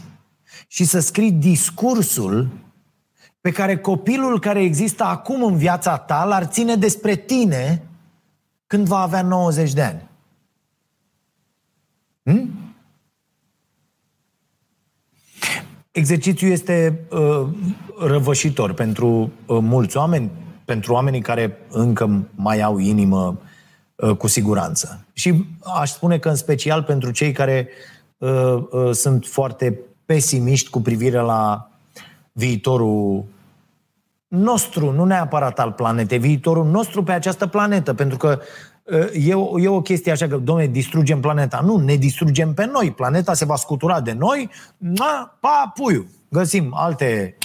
și 0.67 0.86
să 0.86 0.99
scrii 0.99 1.32
discursul 1.32 2.49
pe 3.41 3.52
care 3.52 3.78
copilul 3.78 4.39
care 4.39 4.62
există 4.62 5.04
acum 5.04 5.43
în 5.43 5.58
viața 5.58 5.97
ta 5.97 6.23
l-ar 6.23 6.45
ține 6.45 6.76
despre 6.76 7.15
tine 7.15 7.82
când 8.67 8.88
va 8.88 8.99
avea 8.99 9.21
90 9.21 9.73
de 9.73 9.82
ani. 9.82 10.12
Hmm? 12.23 12.49
Exercițiul 15.91 16.51
este 16.51 16.99
uh, 17.09 17.47
răvășitor 17.99 18.73
pentru 18.73 19.31
uh, 19.45 19.57
mulți 19.62 19.97
oameni, 19.97 20.31
pentru 20.65 20.93
oamenii 20.93 21.21
care 21.21 21.57
încă 21.69 22.27
mai 22.36 22.62
au 22.62 22.77
inimă 22.77 23.41
uh, 23.95 24.15
cu 24.15 24.27
siguranță. 24.27 25.05
Și 25.13 25.45
aș 25.79 25.91
spune 25.91 26.17
că 26.17 26.29
în 26.29 26.36
special 26.36 26.83
pentru 26.83 27.12
cei 27.12 27.31
care 27.31 27.67
uh, 28.17 28.63
uh, 28.71 28.91
sunt 28.91 29.25
foarte 29.25 29.79
pesimiști 30.05 30.69
cu 30.69 30.81
privire 30.81 31.19
la 31.19 31.69
viitorul 32.31 33.25
nostru, 34.27 34.91
nu 34.91 35.05
neapărat 35.05 35.59
al 35.59 35.71
planetei, 35.71 36.19
viitorul 36.19 36.65
nostru 36.65 37.03
pe 37.03 37.12
această 37.12 37.47
planetă, 37.47 37.93
pentru 37.93 38.17
că 38.17 38.39
E 39.13 39.34
o, 39.34 39.60
e 39.60 39.67
o 39.67 39.82
chestie 39.82 40.12
așa 40.12 40.28
că, 40.28 40.38
domne, 40.38 40.65
distrugem 40.65 41.19
planeta. 41.19 41.62
Nu, 41.63 41.78
ne 41.78 41.96
distrugem 41.96 42.54
pe 42.54 42.65
noi. 42.65 42.91
Planeta 42.91 43.34
se 43.34 43.46
va 43.46 43.56
scutura 43.56 44.02
de 44.02 44.12
noi, 44.12 44.50
na, 44.78 45.38
pa, 45.39 45.72
puiu. 45.76 46.06
Găsim 46.30 46.74
alte... 46.74 47.38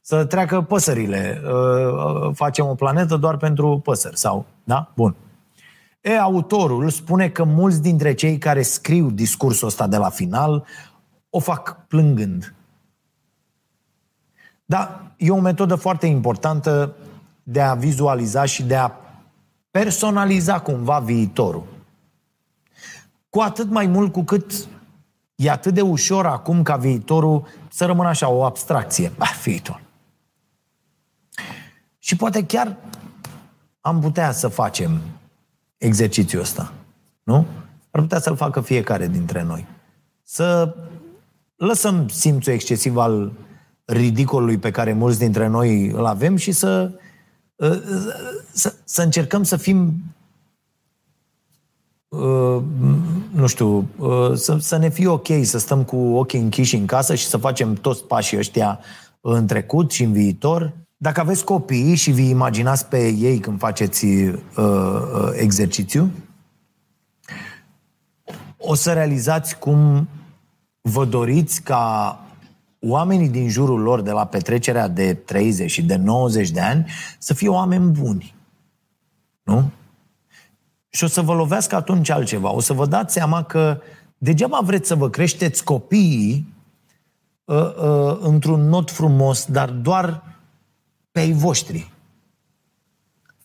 Să 0.00 0.24
treacă 0.24 0.60
păsările. 0.60 1.42
Facem 2.34 2.66
o 2.66 2.74
planetă 2.74 3.16
doar 3.16 3.36
pentru 3.36 3.80
păsări. 3.84 4.18
Sau, 4.18 4.46
da? 4.64 4.92
Bun. 4.94 5.14
E, 6.00 6.18
autorul 6.18 6.90
spune 6.90 7.28
că 7.28 7.44
mulți 7.44 7.82
dintre 7.82 8.14
cei 8.14 8.38
care 8.38 8.62
scriu 8.62 9.10
discursul 9.10 9.66
ăsta 9.68 9.86
de 9.86 9.96
la 9.96 10.08
final 10.08 10.64
o 11.30 11.38
fac 11.38 11.86
plângând. 11.86 12.54
Da, 14.64 15.10
e 15.16 15.30
o 15.30 15.40
metodă 15.40 15.74
foarte 15.74 16.06
importantă 16.06 16.94
de 17.42 17.60
a 17.60 17.74
vizualiza 17.74 18.44
și 18.44 18.62
de 18.62 18.76
a 18.76 18.90
personaliza 19.76 20.60
cumva 20.60 20.98
viitorul. 20.98 21.64
Cu 23.30 23.40
atât 23.40 23.70
mai 23.70 23.86
mult 23.86 24.12
cu 24.12 24.22
cât 24.22 24.52
e 25.34 25.50
atât 25.50 25.74
de 25.74 25.80
ușor 25.80 26.26
acum 26.26 26.62
ca 26.62 26.76
viitorul 26.76 27.46
să 27.68 27.84
rămână 27.84 28.08
așa 28.08 28.28
o 28.28 28.44
abstracție. 28.44 29.12
Ah, 29.18 29.40
viitor. 29.42 29.82
Și 31.98 32.16
poate 32.16 32.46
chiar 32.46 32.76
am 33.80 34.00
putea 34.00 34.32
să 34.32 34.48
facem 34.48 35.00
exercițiul 35.78 36.42
ăsta. 36.42 36.72
Nu? 37.22 37.46
Ar 37.90 38.00
putea 38.00 38.20
să-l 38.20 38.36
facă 38.36 38.60
fiecare 38.60 39.08
dintre 39.08 39.42
noi. 39.42 39.66
Să 40.22 40.74
lăsăm 41.56 42.08
simțul 42.08 42.52
excesiv 42.52 42.96
al 42.96 43.32
ridicolului 43.84 44.58
pe 44.58 44.70
care 44.70 44.92
mulți 44.92 45.18
dintre 45.18 45.46
noi 45.46 45.86
îl 45.86 46.06
avem 46.06 46.36
și 46.36 46.52
să, 46.52 46.90
uh, 46.92 46.98
să, 48.52 48.74
să 48.84 49.02
încercăm 49.02 49.42
să 49.42 49.56
fim 49.56 49.94
Uh, 52.08 52.62
nu 53.30 53.46
știu, 53.46 53.88
uh, 53.96 54.32
să, 54.34 54.56
să 54.60 54.76
ne 54.76 54.88
fie 54.88 55.08
ok, 55.08 55.26
să 55.42 55.58
stăm 55.58 55.84
cu 55.84 55.96
ochii 55.96 56.40
închiși 56.40 56.76
în 56.76 56.86
casă 56.86 57.14
și 57.14 57.26
să 57.26 57.36
facem 57.36 57.74
toți 57.74 58.04
pașii 58.04 58.38
ăștia 58.38 58.80
în 59.20 59.46
trecut 59.46 59.90
și 59.90 60.02
în 60.02 60.12
viitor. 60.12 60.72
Dacă 60.96 61.20
aveți 61.20 61.44
copii 61.44 61.94
și 61.94 62.10
vi 62.10 62.28
imaginați 62.28 62.86
pe 62.86 63.08
ei 63.08 63.38
când 63.38 63.58
faceți 63.58 64.04
uh, 64.04 64.34
uh, 64.56 65.30
exercițiu, 65.32 66.10
o 68.58 68.74
să 68.74 68.92
realizați 68.92 69.58
cum 69.58 70.08
vă 70.80 71.04
doriți 71.04 71.62
ca 71.62 72.18
oamenii 72.88 73.28
din 73.28 73.48
jurul 73.48 73.80
lor 73.80 74.00
de 74.00 74.10
la 74.10 74.26
petrecerea 74.26 74.88
de 74.88 75.14
30 75.14 75.70
și 75.70 75.82
de 75.82 75.96
90 75.96 76.50
de 76.50 76.60
ani 76.60 76.90
să 77.18 77.34
fie 77.34 77.48
oameni 77.48 77.90
buni. 77.90 78.34
Nu? 79.42 79.70
Și 80.88 81.04
o 81.04 81.06
să 81.06 81.20
vă 81.20 81.34
lovească 81.34 81.74
atunci 81.74 82.10
altceva. 82.10 82.52
O 82.52 82.60
să 82.60 82.72
vă 82.72 82.86
dați 82.86 83.12
seama 83.12 83.42
că 83.42 83.80
degeaba 84.18 84.60
vreți 84.62 84.88
să 84.88 84.94
vă 84.94 85.10
creșteți 85.10 85.64
copiii 85.64 86.54
uh, 87.44 87.56
uh, 87.56 88.18
într-un 88.20 88.68
not 88.68 88.90
frumos, 88.90 89.44
dar 89.44 89.70
doar 89.70 90.22
pe 91.10 91.22
ei 91.22 91.32
voștri. 91.32 91.92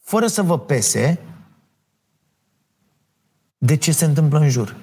Fără 0.01 0.27
să 0.27 0.41
vă 0.41 0.59
pese 0.59 1.19
de 3.57 3.77
ce 3.77 3.91
se 3.91 4.05
întâmplă 4.05 4.39
în 4.39 4.49
jur. 4.49 4.75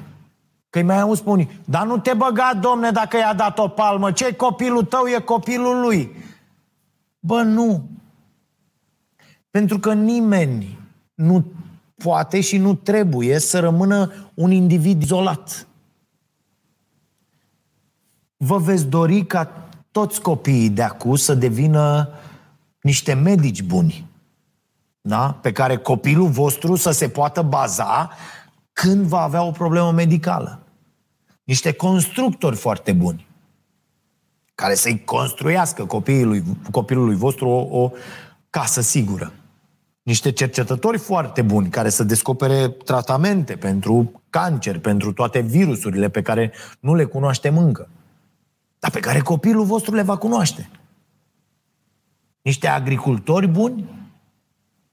Că-i 0.70 0.82
mai 0.82 1.00
auzi 1.00 1.22
pe 1.22 1.30
unii, 1.30 1.60
dar 1.64 1.86
nu 1.86 1.98
te 1.98 2.14
băga, 2.14 2.58
domne, 2.60 2.90
dacă 2.90 3.16
i-a 3.16 3.34
dat 3.34 3.58
o 3.58 3.68
palmă, 3.68 4.12
ce 4.12 4.34
copilul 4.34 4.84
tău 4.84 5.06
e 5.06 5.20
copilul 5.20 5.80
lui. 5.80 6.16
Bă, 7.18 7.42
nu. 7.42 7.88
Pentru 9.50 9.78
că 9.78 9.92
nimeni 9.92 10.78
nu 11.14 11.44
poate 11.94 12.40
și 12.40 12.56
nu 12.56 12.74
trebuie 12.74 13.38
să 13.38 13.60
rămână 13.60 14.12
un 14.34 14.50
individ 14.50 15.02
izolat. 15.02 15.66
Vă 18.36 18.58
veți 18.58 18.86
dori 18.86 19.26
ca 19.26 19.68
toți 19.90 20.20
copiii 20.20 20.70
de 20.70 20.82
acum 20.82 21.16
să 21.16 21.34
devină 21.34 22.08
niște 22.80 23.12
medici 23.12 23.62
buni, 23.62 24.06
da? 25.00 25.38
pe 25.42 25.52
care 25.52 25.76
copilul 25.76 26.28
vostru 26.28 26.76
să 26.76 26.90
se 26.90 27.08
poată 27.08 27.42
baza 27.42 28.10
când 28.80 29.06
va 29.06 29.20
avea 29.20 29.42
o 29.42 29.50
problemă 29.50 29.90
medicală. 29.90 30.62
Niște 31.44 31.72
constructori 31.72 32.56
foarte 32.56 32.92
buni, 32.92 33.26
care 34.54 34.74
să-i 34.74 35.04
construiască 35.04 35.84
copilului, 35.84 36.44
copilului 36.70 37.16
vostru 37.16 37.48
o, 37.48 37.82
o 37.82 37.90
casă 38.50 38.80
sigură 38.80 39.32
niște 40.08 40.32
cercetători 40.32 40.98
foarte 40.98 41.42
buni 41.42 41.68
care 41.68 41.88
să 41.88 42.04
descopere 42.04 42.68
tratamente 42.68 43.56
pentru 43.56 44.22
cancer, 44.30 44.78
pentru 44.78 45.12
toate 45.12 45.40
virusurile 45.40 46.08
pe 46.08 46.22
care 46.22 46.52
nu 46.80 46.94
le 46.94 47.04
cunoaștem 47.04 47.58
încă, 47.58 47.88
dar 48.78 48.90
pe 48.90 49.00
care 49.00 49.18
copilul 49.18 49.64
vostru 49.64 49.94
le 49.94 50.02
va 50.02 50.16
cunoaște. 50.16 50.70
Niște 52.42 52.68
agricultori 52.68 53.46
buni 53.46 53.97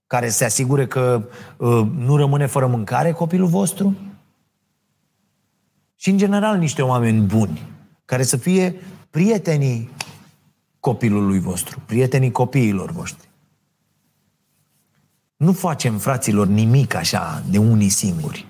care 0.07 0.29
se 0.29 0.45
asigure 0.45 0.87
că 0.87 1.23
uh, 1.57 1.87
nu 1.97 2.15
rămâne 2.15 2.45
fără 2.45 2.67
mâncare 2.67 3.11
copilul 3.11 3.47
vostru 3.47 3.95
și, 5.95 6.09
în 6.09 6.17
general, 6.17 6.57
niște 6.57 6.81
oameni 6.81 7.25
buni 7.25 7.73
care 8.05 8.23
să 8.23 8.37
fie 8.37 8.75
prietenii 9.09 9.89
copilului 10.79 11.39
vostru, 11.39 11.81
prietenii 11.85 12.31
copiilor 12.31 12.91
voștri. 12.91 13.29
Nu 15.37 15.51
facem, 15.51 15.97
fraților, 15.97 16.47
nimic 16.47 16.93
așa 16.93 17.43
de 17.49 17.57
unii 17.57 17.89
singuri. 17.89 18.47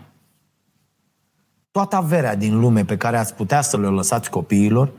Toată 1.72 1.96
averea 1.96 2.36
din 2.36 2.60
lume 2.60 2.86
pe 2.86 2.98
care 2.98 3.18
ați 3.18 3.34
putea 3.34 3.62
să 3.62 3.78
le 3.78 3.88
lăsați 3.88 4.30
copiilor 4.30 4.92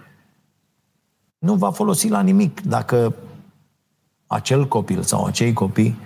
nu 1.38 1.55
va 1.55 1.71
folosi 1.71 2.09
la 2.09 2.21
nimic 2.21 2.61
dacă 2.61 3.14
acel 4.27 4.69
copil 4.69 5.03
sau 5.03 5.25
acei 5.25 5.53
copii 5.53 5.99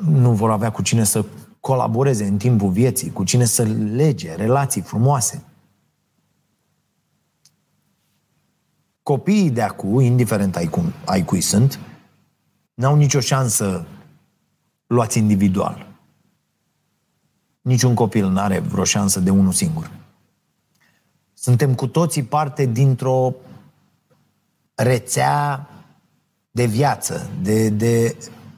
nu 0.00 0.32
vor 0.32 0.50
avea 0.50 0.70
cu 0.70 0.82
cine 0.82 1.04
să 1.04 1.24
colaboreze 1.60 2.24
în 2.24 2.38
timpul 2.38 2.70
vieții, 2.70 3.12
cu 3.12 3.24
cine 3.24 3.44
să 3.44 3.62
lege 3.94 4.34
relații 4.34 4.80
frumoase. 4.80 5.44
Copiii 9.02 9.50
de 9.50 9.62
acum, 9.62 10.00
indiferent 10.00 10.56
ai, 10.56 10.66
cum, 10.66 10.92
ai 11.04 11.24
cui 11.24 11.40
sunt, 11.40 11.78
n-au 12.74 12.96
nicio 12.96 13.20
șansă 13.20 13.86
luați 14.86 15.18
individual. 15.18 15.86
Niciun 17.60 17.94
copil 17.94 18.28
nu 18.28 18.40
are 18.40 18.58
vreo 18.58 18.84
șansă 18.84 19.20
de 19.20 19.30
unul 19.30 19.52
singur. 19.52 19.90
Suntem 21.32 21.74
cu 21.74 21.86
toții 21.86 22.22
parte 22.22 22.64
dintr-o 22.64 23.34
rețea 24.74 25.68
de 26.50 26.66
viață, 26.66 27.30
de, 27.42 27.68
de 27.68 28.16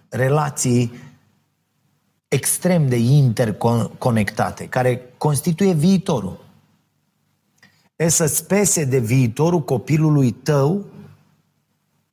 relații 0.09 0.92
extrem 2.35 2.88
de 2.88 2.97
interconectate, 2.97 4.66
care 4.66 5.03
constituie 5.18 5.73
viitorul. 5.73 6.44
E 7.97 8.09
să 8.09 8.27
spese 8.27 8.85
de 8.85 8.99
viitorul 8.99 9.61
copilului 9.61 10.31
tău 10.31 10.85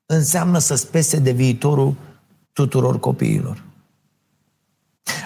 înseamnă 0.06 0.58
să 0.58 0.76
spese 0.76 1.20
de 1.20 1.32
viitorul 1.32 1.96
tuturor 2.54 3.00
copiilor. 3.00 3.64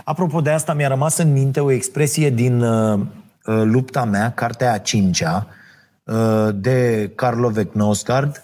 Apropo 0.03 0.41
de 0.41 0.49
asta, 0.49 0.73
mi-a 0.73 0.87
rămas 0.87 1.17
în 1.17 1.31
minte 1.31 1.59
o 1.59 1.71
expresie 1.71 2.29
din 2.29 2.61
uh, 2.61 2.99
uh, 2.99 3.61
lupta 3.63 4.05
mea, 4.05 4.31
cartea 4.31 4.73
a 4.73 4.77
cincea, 4.77 5.47
uh, 6.03 6.49
de 6.53 7.11
Carlo 7.15 7.49
Vecnosgard. 7.49 8.43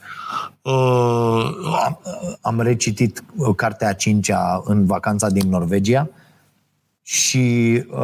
Uh, 0.62 1.46
am, 1.86 2.00
am 2.42 2.62
recitit 2.62 3.24
uh, 3.36 3.56
cartea 3.56 3.88
a 3.88 3.94
cincea 3.94 4.62
în 4.66 4.86
vacanța 4.86 5.30
din 5.30 5.50
Norvegia 5.50 6.10
și 7.12 7.84
uh, 7.90 7.98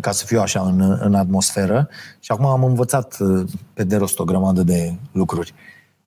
ca 0.00 0.10
să 0.10 0.24
fiu 0.24 0.40
așa 0.40 0.60
în, 0.60 0.98
în 1.00 1.14
atmosferă 1.14 1.88
și 2.20 2.32
acum 2.32 2.44
am 2.44 2.64
învățat 2.64 3.16
uh, 3.20 3.48
pe 3.72 3.84
de 3.84 3.96
rost 3.96 4.18
o 4.18 4.24
grămadă 4.24 4.62
de 4.62 4.94
lucruri. 5.12 5.54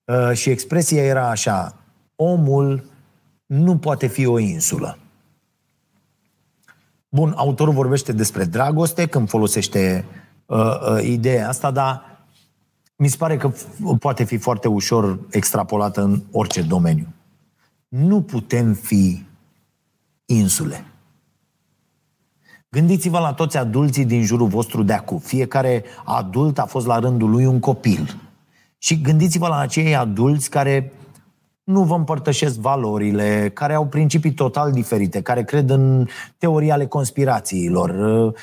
Uh, 0.05 0.31
și 0.33 0.49
expresia 0.49 1.03
era 1.03 1.29
așa, 1.29 1.75
omul 2.15 2.83
nu 3.45 3.77
poate 3.77 4.07
fi 4.07 4.25
o 4.25 4.39
insulă. 4.39 4.97
Bun, 7.09 7.33
autorul 7.35 7.73
vorbește 7.73 8.11
despre 8.11 8.43
dragoste 8.43 9.05
când 9.05 9.29
folosește 9.29 10.05
uh, 10.45 10.57
uh, 10.91 11.03
ideea 11.03 11.47
asta, 11.47 11.71
dar 11.71 12.23
mi 12.95 13.07
se 13.07 13.17
pare 13.17 13.37
că 13.37 13.51
poate 13.99 14.23
fi 14.23 14.37
foarte 14.37 14.67
ușor 14.67 15.19
extrapolată 15.31 16.01
în 16.01 16.21
orice 16.31 16.61
domeniu. 16.61 17.07
Nu 17.87 18.21
putem 18.21 18.73
fi 18.73 19.25
insule. 20.25 20.83
Gândiți-vă 22.71 23.19
la 23.19 23.33
toți 23.33 23.57
adulții 23.57 24.05
din 24.05 24.23
jurul 24.23 24.47
vostru 24.47 24.83
de 24.83 24.93
acum. 24.93 25.17
Fiecare 25.17 25.83
adult 26.05 26.59
a 26.59 26.65
fost 26.65 26.85
la 26.85 26.99
rândul 26.99 27.29
lui 27.29 27.45
un 27.45 27.59
copil. 27.59 28.21
Și 28.77 29.01
gândiți-vă 29.01 29.47
la 29.47 29.57
acei 29.57 29.95
adulți 29.95 30.49
care 30.49 30.93
nu 31.63 31.83
vă 31.83 31.95
împărtășesc 31.95 32.59
valorile, 32.59 33.51
care 33.53 33.73
au 33.73 33.85
principii 33.85 34.33
total 34.33 34.71
diferite, 34.71 35.21
care 35.21 35.43
cred 35.43 35.69
în 35.69 36.07
teoria 36.37 36.73
ale 36.73 36.85
conspirațiilor, 36.85 37.89
uh, 37.89 38.33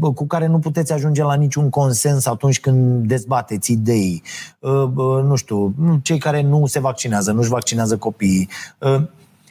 uh, 0.00 0.14
cu 0.14 0.26
care 0.26 0.46
nu 0.46 0.58
puteți 0.58 0.92
ajunge 0.92 1.22
la 1.22 1.34
niciun 1.34 1.70
consens 1.70 2.26
atunci 2.26 2.60
când 2.60 3.06
dezbateți 3.06 3.72
idei, 3.72 4.22
uh, 4.58 4.88
nu 5.22 5.34
știu, 5.34 5.74
cei 6.02 6.18
care 6.18 6.42
nu 6.42 6.66
se 6.66 6.80
vaccinează, 6.80 7.32
nu-și 7.32 7.48
vaccinează 7.48 7.96
copiii. 7.96 8.48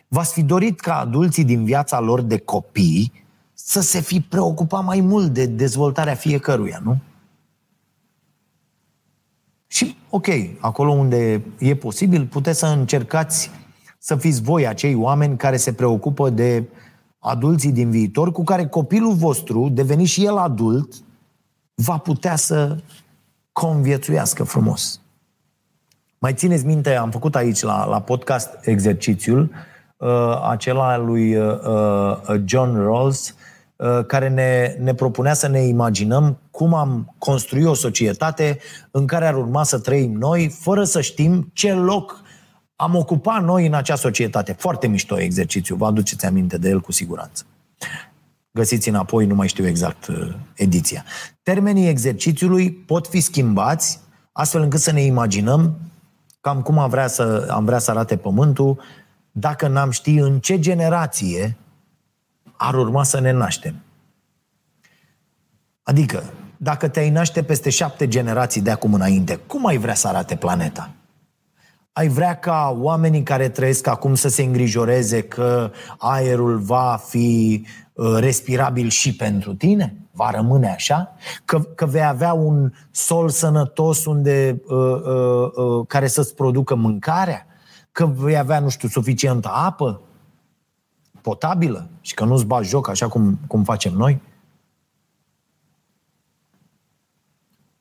V-ați 0.08 0.34
fi 0.34 0.44
dorit 0.44 0.80
ca 0.80 1.00
adulții 1.00 1.44
din 1.44 1.63
viața 1.63 2.00
lor 2.00 2.22
de 2.22 2.38
copii 2.38 3.26
să 3.69 3.82
se 3.82 3.99
fi 3.99 4.21
preocupat 4.21 4.84
mai 4.84 4.99
mult 4.99 5.34
de 5.34 5.45
dezvoltarea 5.45 6.15
fiecăruia, 6.15 6.82
nu? 6.84 6.97
Și, 9.67 9.97
ok, 10.10 10.27
acolo 10.60 10.91
unde 10.91 11.43
e 11.60 11.75
posibil, 11.75 12.25
puteți 12.25 12.60
să 12.60 12.65
încercați 12.65 13.51
să 13.97 14.15
fiți 14.15 14.41
voi 14.41 14.67
acei 14.67 14.95
oameni 14.95 15.38
care 15.38 15.58
se 15.58 15.73
preocupă 15.73 16.30
de 16.30 16.63
adulții 17.19 17.71
din 17.71 17.89
viitor, 17.89 18.32
cu 18.32 18.43
care 18.43 18.67
copilul 18.67 19.13
vostru, 19.13 19.69
devenit 19.69 20.08
și 20.08 20.25
el 20.25 20.38
adult, 20.38 20.93
va 21.73 21.97
putea 21.97 22.36
să 22.36 22.77
conviețuiască 23.51 24.43
frumos. 24.43 25.01
Mai 26.19 26.34
țineți 26.34 26.65
minte, 26.65 26.95
am 26.95 27.12
făcut 27.12 27.36
aici 27.36 27.62
la, 27.62 27.86
la 27.86 28.01
podcast 28.01 28.49
exercițiul 28.62 29.51
uh, 29.97 30.41
acela 30.49 30.97
lui 30.97 31.36
uh, 31.36 31.60
uh, 31.63 32.41
John 32.45 32.75
Rawls, 32.75 33.30
uh, 33.30 33.36
care 34.08 34.30
ne, 34.30 34.76
ne 34.80 34.94
propunea 34.94 35.34
să 35.34 35.48
ne 35.48 35.60
imaginăm 35.60 36.40
cum 36.52 36.74
am 36.74 37.16
construit 37.18 37.66
o 37.66 37.74
societate 37.74 38.58
în 38.92 39.06
care 39.06 39.28
ar 39.28 39.36
urma 39.36 39.63
să 39.63 39.80
trăim 39.80 40.12
noi, 40.12 40.50
fără 40.60 40.84
să 40.84 41.02
știm 41.02 41.50
ce 41.54 41.74
loc 41.74 42.22
am 42.76 42.96
ocupat 42.96 43.44
noi 43.44 43.66
în 43.66 43.74
acea 43.74 43.96
societate. 43.96 44.54
Foarte 44.54 44.88
mișto 44.88 45.20
exercițiu, 45.20 45.76
vă 45.76 45.86
aduceți 45.86 46.26
aminte 46.26 46.58
de 46.58 46.70
el 46.70 46.80
cu 46.82 46.92
siguranță. 46.92 47.46
Găsiți 48.52 48.90
înapoi, 48.90 49.26
nu 49.26 49.36
mai 49.36 49.48
știu 49.48 49.68
exact 49.68 50.08
uh, 50.08 50.34
ediția. 50.56 51.04
Termenii 51.44 51.88
exercițiului 51.88 52.72
pot 52.72 53.08
fi 53.08 53.20
schimbați 53.20 54.00
astfel 54.32 54.62
încât 54.62 54.80
să 54.80 54.92
ne 54.92 55.02
imaginăm 55.02 55.78
cam 56.42 56.62
cum 56.62 56.78
am 56.78 56.90
vrea 56.90 57.08
să, 57.08 57.48
am 57.50 57.66
vrea 57.66 57.80
să 57.80 57.92
arate 57.92 58.18
pământul 58.18 58.82
dacă 59.32 59.68
n-am 59.68 59.90
ști 59.90 60.10
în 60.10 60.40
ce 60.40 60.60
generație 60.60 61.58
ar 62.58 62.74
urma 62.74 63.04
să 63.04 63.20
ne 63.20 63.32
naștem. 63.32 63.76
Adică, 65.84 66.24
dacă 66.58 66.88
te-ai 66.88 67.10
naște 67.10 67.43
peste 67.43 67.70
șapte 67.70 68.08
generații 68.08 68.62
de 68.62 68.72
acum 68.72 68.93
înainte, 68.93 69.39
cum 69.48 69.65
ai 69.65 69.78
vrea 69.78 69.93
să 69.93 70.08
arate 70.08 70.36
planeta? 70.36 70.89
Ai 71.93 72.08
vrea 72.08 72.36
ca 72.36 72.78
oamenii 72.80 73.24
care 73.24 73.50
trăiesc 73.50 73.88
acum 73.88 74.15
să 74.15 74.30
se 74.30 74.43
îngrijoreze 74.43 75.22
că 75.22 75.72
aerul 75.98 76.58
va 76.58 77.00
fi 77.08 77.65
uh, 77.93 78.15
respirabil 78.20 78.89
și 78.89 79.15
pentru 79.15 79.54
tine? 79.54 79.96
Va 80.12 80.32
rămâne 80.32 80.70
așa? 80.70 81.15
Că, 81.46 81.60
că 81.60 81.86
vei 81.86 82.06
avea 82.06 82.34
un 82.34 82.74
sol 82.91 83.30
sănătos 83.30 84.06
unde, 84.06 84.62
uh, 84.67 84.78
uh, 84.78 85.52
uh, 85.56 85.86
care 85.88 86.08
să-ți 86.08 86.36
producă 86.36 86.76
mâncarea? 86.76 87.46
Că 87.91 88.06
vei 88.06 88.38
avea, 88.38 88.60
nu 88.60 88.70
știu, 88.70 88.88
suficientă 88.88 89.50
apă 89.54 90.02
potabilă 91.28 91.90
și 92.02 92.13
că 92.13 92.26
nu-ți 92.26 92.46
bagi 92.46 92.70
joc 92.70 92.90
așa 92.90 93.08
cum, 93.08 93.40
cum 93.48 93.63
facem 93.63 93.94
noi? 93.94 94.22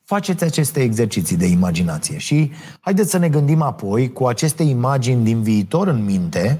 faceți 0.07 0.43
aceste 0.43 0.81
exerciții 0.81 1.37
de 1.37 1.45
imaginație 1.45 2.17
și 2.17 2.51
haideți 2.79 3.09
să 3.09 3.17
ne 3.17 3.29
gândim 3.29 3.61
apoi 3.61 4.13
cu 4.13 4.27
aceste 4.27 4.63
imagini 4.63 5.23
din 5.23 5.41
viitor 5.41 5.87
în 5.87 6.03
minte 6.03 6.59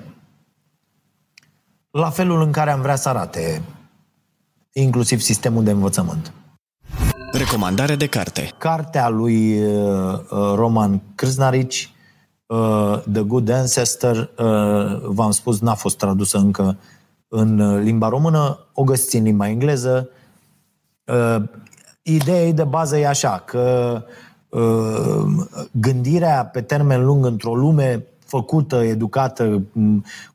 la 1.91 2.09
felul 2.09 2.41
în 2.41 2.51
care 2.51 2.71
am 2.71 2.81
vrea 2.81 2.95
să 2.95 3.09
arate 3.09 3.61
inclusiv 4.71 5.19
sistemul 5.19 5.63
de 5.63 5.71
învățământ. 5.71 6.33
Recomandare 7.31 7.95
de 7.95 8.07
carte. 8.07 8.51
Cartea 8.57 9.09
lui 9.09 9.63
uh, 9.63 10.13
uh, 10.13 10.53
Roman 10.55 11.01
Krznarici, 11.15 11.91
uh, 12.47 13.01
The 13.13 13.21
Good 13.21 13.49
Ancestor, 13.49 14.33
v-am 15.05 15.31
spus, 15.31 15.59
n-a 15.59 15.75
fost 15.75 15.97
tradusă 15.97 16.37
încă 16.37 16.77
în 17.27 17.79
limba 17.83 18.09
română, 18.09 18.59
o 18.73 18.83
găsiți 18.83 19.17
în 19.17 19.23
limba 19.23 19.49
engleză 19.49 20.09
ideea 22.13 22.51
de 22.51 22.63
bază 22.63 22.97
e 22.97 23.07
așa, 23.07 23.43
că 23.45 24.03
uh, 24.49 25.23
gândirea 25.71 26.45
pe 26.45 26.61
termen 26.61 27.05
lung 27.05 27.25
într-o 27.25 27.55
lume 27.55 28.05
făcută, 28.25 28.75
educată, 28.75 29.61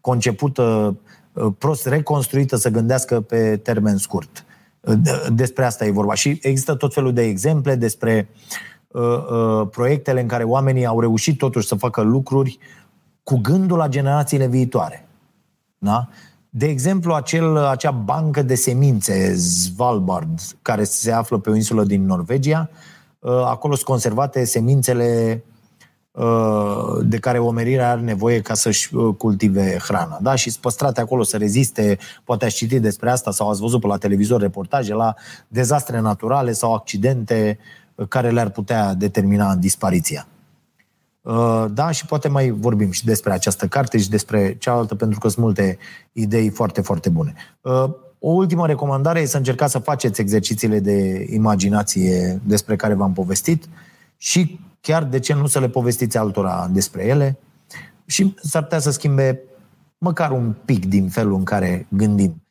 concepută, 0.01 0.97
uh, 1.33 1.53
prost 1.59 1.87
reconstruită 1.87 2.57
să 2.57 2.69
gândească 2.69 3.21
pe 3.21 3.57
termen 3.57 3.97
scurt. 3.97 4.45
Uh, 4.81 4.95
despre 5.33 5.65
asta 5.65 5.85
e 5.85 5.91
vorba. 5.91 6.15
Și 6.15 6.29
există 6.29 6.75
tot 6.75 6.95
felul 6.95 7.13
de 7.13 7.23
exemple 7.23 7.75
despre 7.75 8.29
uh, 8.31 8.37
uh, 8.37 8.72
proiectele 9.71 10.21
în 10.21 10.27
care 10.27 10.45
oamenii 10.45 10.87
au 10.87 11.01
reușit 11.01 11.39
totuși 11.39 11.67
să 11.67 11.75
facă 11.75 12.01
lucruri 12.01 12.59
cu 13.23 13.39
gândul 13.39 13.77
la 13.77 13.89
generațiile 13.89 14.47
viitoare. 14.47 15.07
Da? 15.79 16.09
De 16.55 16.67
exemplu, 16.67 17.15
acel, 17.15 17.57
acea 17.57 17.91
bancă 17.91 18.43
de 18.43 18.55
semințe, 18.55 19.37
Svalbard, 19.37 20.41
care 20.63 20.85
se 20.85 21.13
află 21.13 21.39
pe 21.39 21.51
o 21.51 21.55
insulă 21.55 21.85
din 21.85 22.07
Norvegia, 22.07 22.71
uh, 23.19 23.31
acolo 23.33 23.75
sunt 23.75 23.87
conservate 23.87 24.45
semințele 24.45 25.43
uh, 26.11 26.99
de 27.03 27.19
care 27.19 27.39
omenirea 27.39 27.91
are 27.91 28.01
nevoie 28.01 28.41
ca 28.41 28.55
să-și 28.55 28.95
uh, 28.95 29.15
cultive 29.15 29.77
hrana. 29.79 30.19
Da? 30.21 30.35
Și 30.35 30.51
sunt 30.51 30.63
păstrate 30.63 31.01
acolo 31.01 31.23
să 31.23 31.37
reziste, 31.37 31.99
poate 32.25 32.45
ați 32.45 32.55
citit 32.55 32.83
despre 32.83 33.11
asta 33.11 33.31
sau 33.31 33.51
ați 33.51 33.61
văzut 33.61 33.81
pe 33.81 33.87
la 33.87 33.97
televizor 33.97 34.41
reportaje 34.41 34.95
la 34.95 35.15
dezastre 35.49 36.01
naturale 36.01 36.53
sau 36.53 36.75
accidente 36.75 37.59
care 38.09 38.31
le-ar 38.31 38.51
putea 38.51 38.95
determina 38.95 39.57
dispariția. 39.57 40.27
Uh, 41.23 41.65
da, 41.71 41.91
și 41.91 42.07
poate 42.07 42.29
mai 42.29 42.51
vorbim 42.51 42.91
și 42.91 43.05
despre 43.05 43.33
această 43.33 43.67
carte 43.67 43.99
și 43.99 44.09
despre 44.09 44.57
cealaltă, 44.59 44.95
pentru 44.95 45.19
că 45.19 45.29
sunt 45.29 45.45
multe 45.45 45.79
idei 46.13 46.51
foarte, 46.51 46.81
foarte 46.81 47.09
bune. 47.09 47.35
Uh, 47.61 47.91
o 48.19 48.31
ultimă 48.31 48.67
recomandare 48.67 49.21
e 49.21 49.25
să 49.25 49.37
încercați 49.37 49.73
să 49.73 49.79
faceți 49.79 50.21
exercițiile 50.21 50.81
de 50.81 51.27
imaginație 51.31 52.41
despre 52.45 52.77
care 52.77 52.95
v-am 52.95 53.13
povestit 53.13 53.65
și 54.17 54.61
chiar 54.81 55.05
de 55.05 55.19
ce 55.19 55.35
nu 55.35 55.47
să 55.47 55.61
le 55.61 55.69
povestiți 55.69 56.17
altora 56.17 56.69
despre 56.73 57.07
ele 57.07 57.39
și 58.07 58.35
s-ar 58.43 58.63
putea 58.63 58.79
să 58.79 58.91
schimbe 58.91 59.41
măcar 59.99 60.31
un 60.31 60.55
pic 60.65 60.87
din 60.87 61.09
felul 61.09 61.35
în 61.35 61.45
care 61.45 61.87
gândim. 61.89 62.42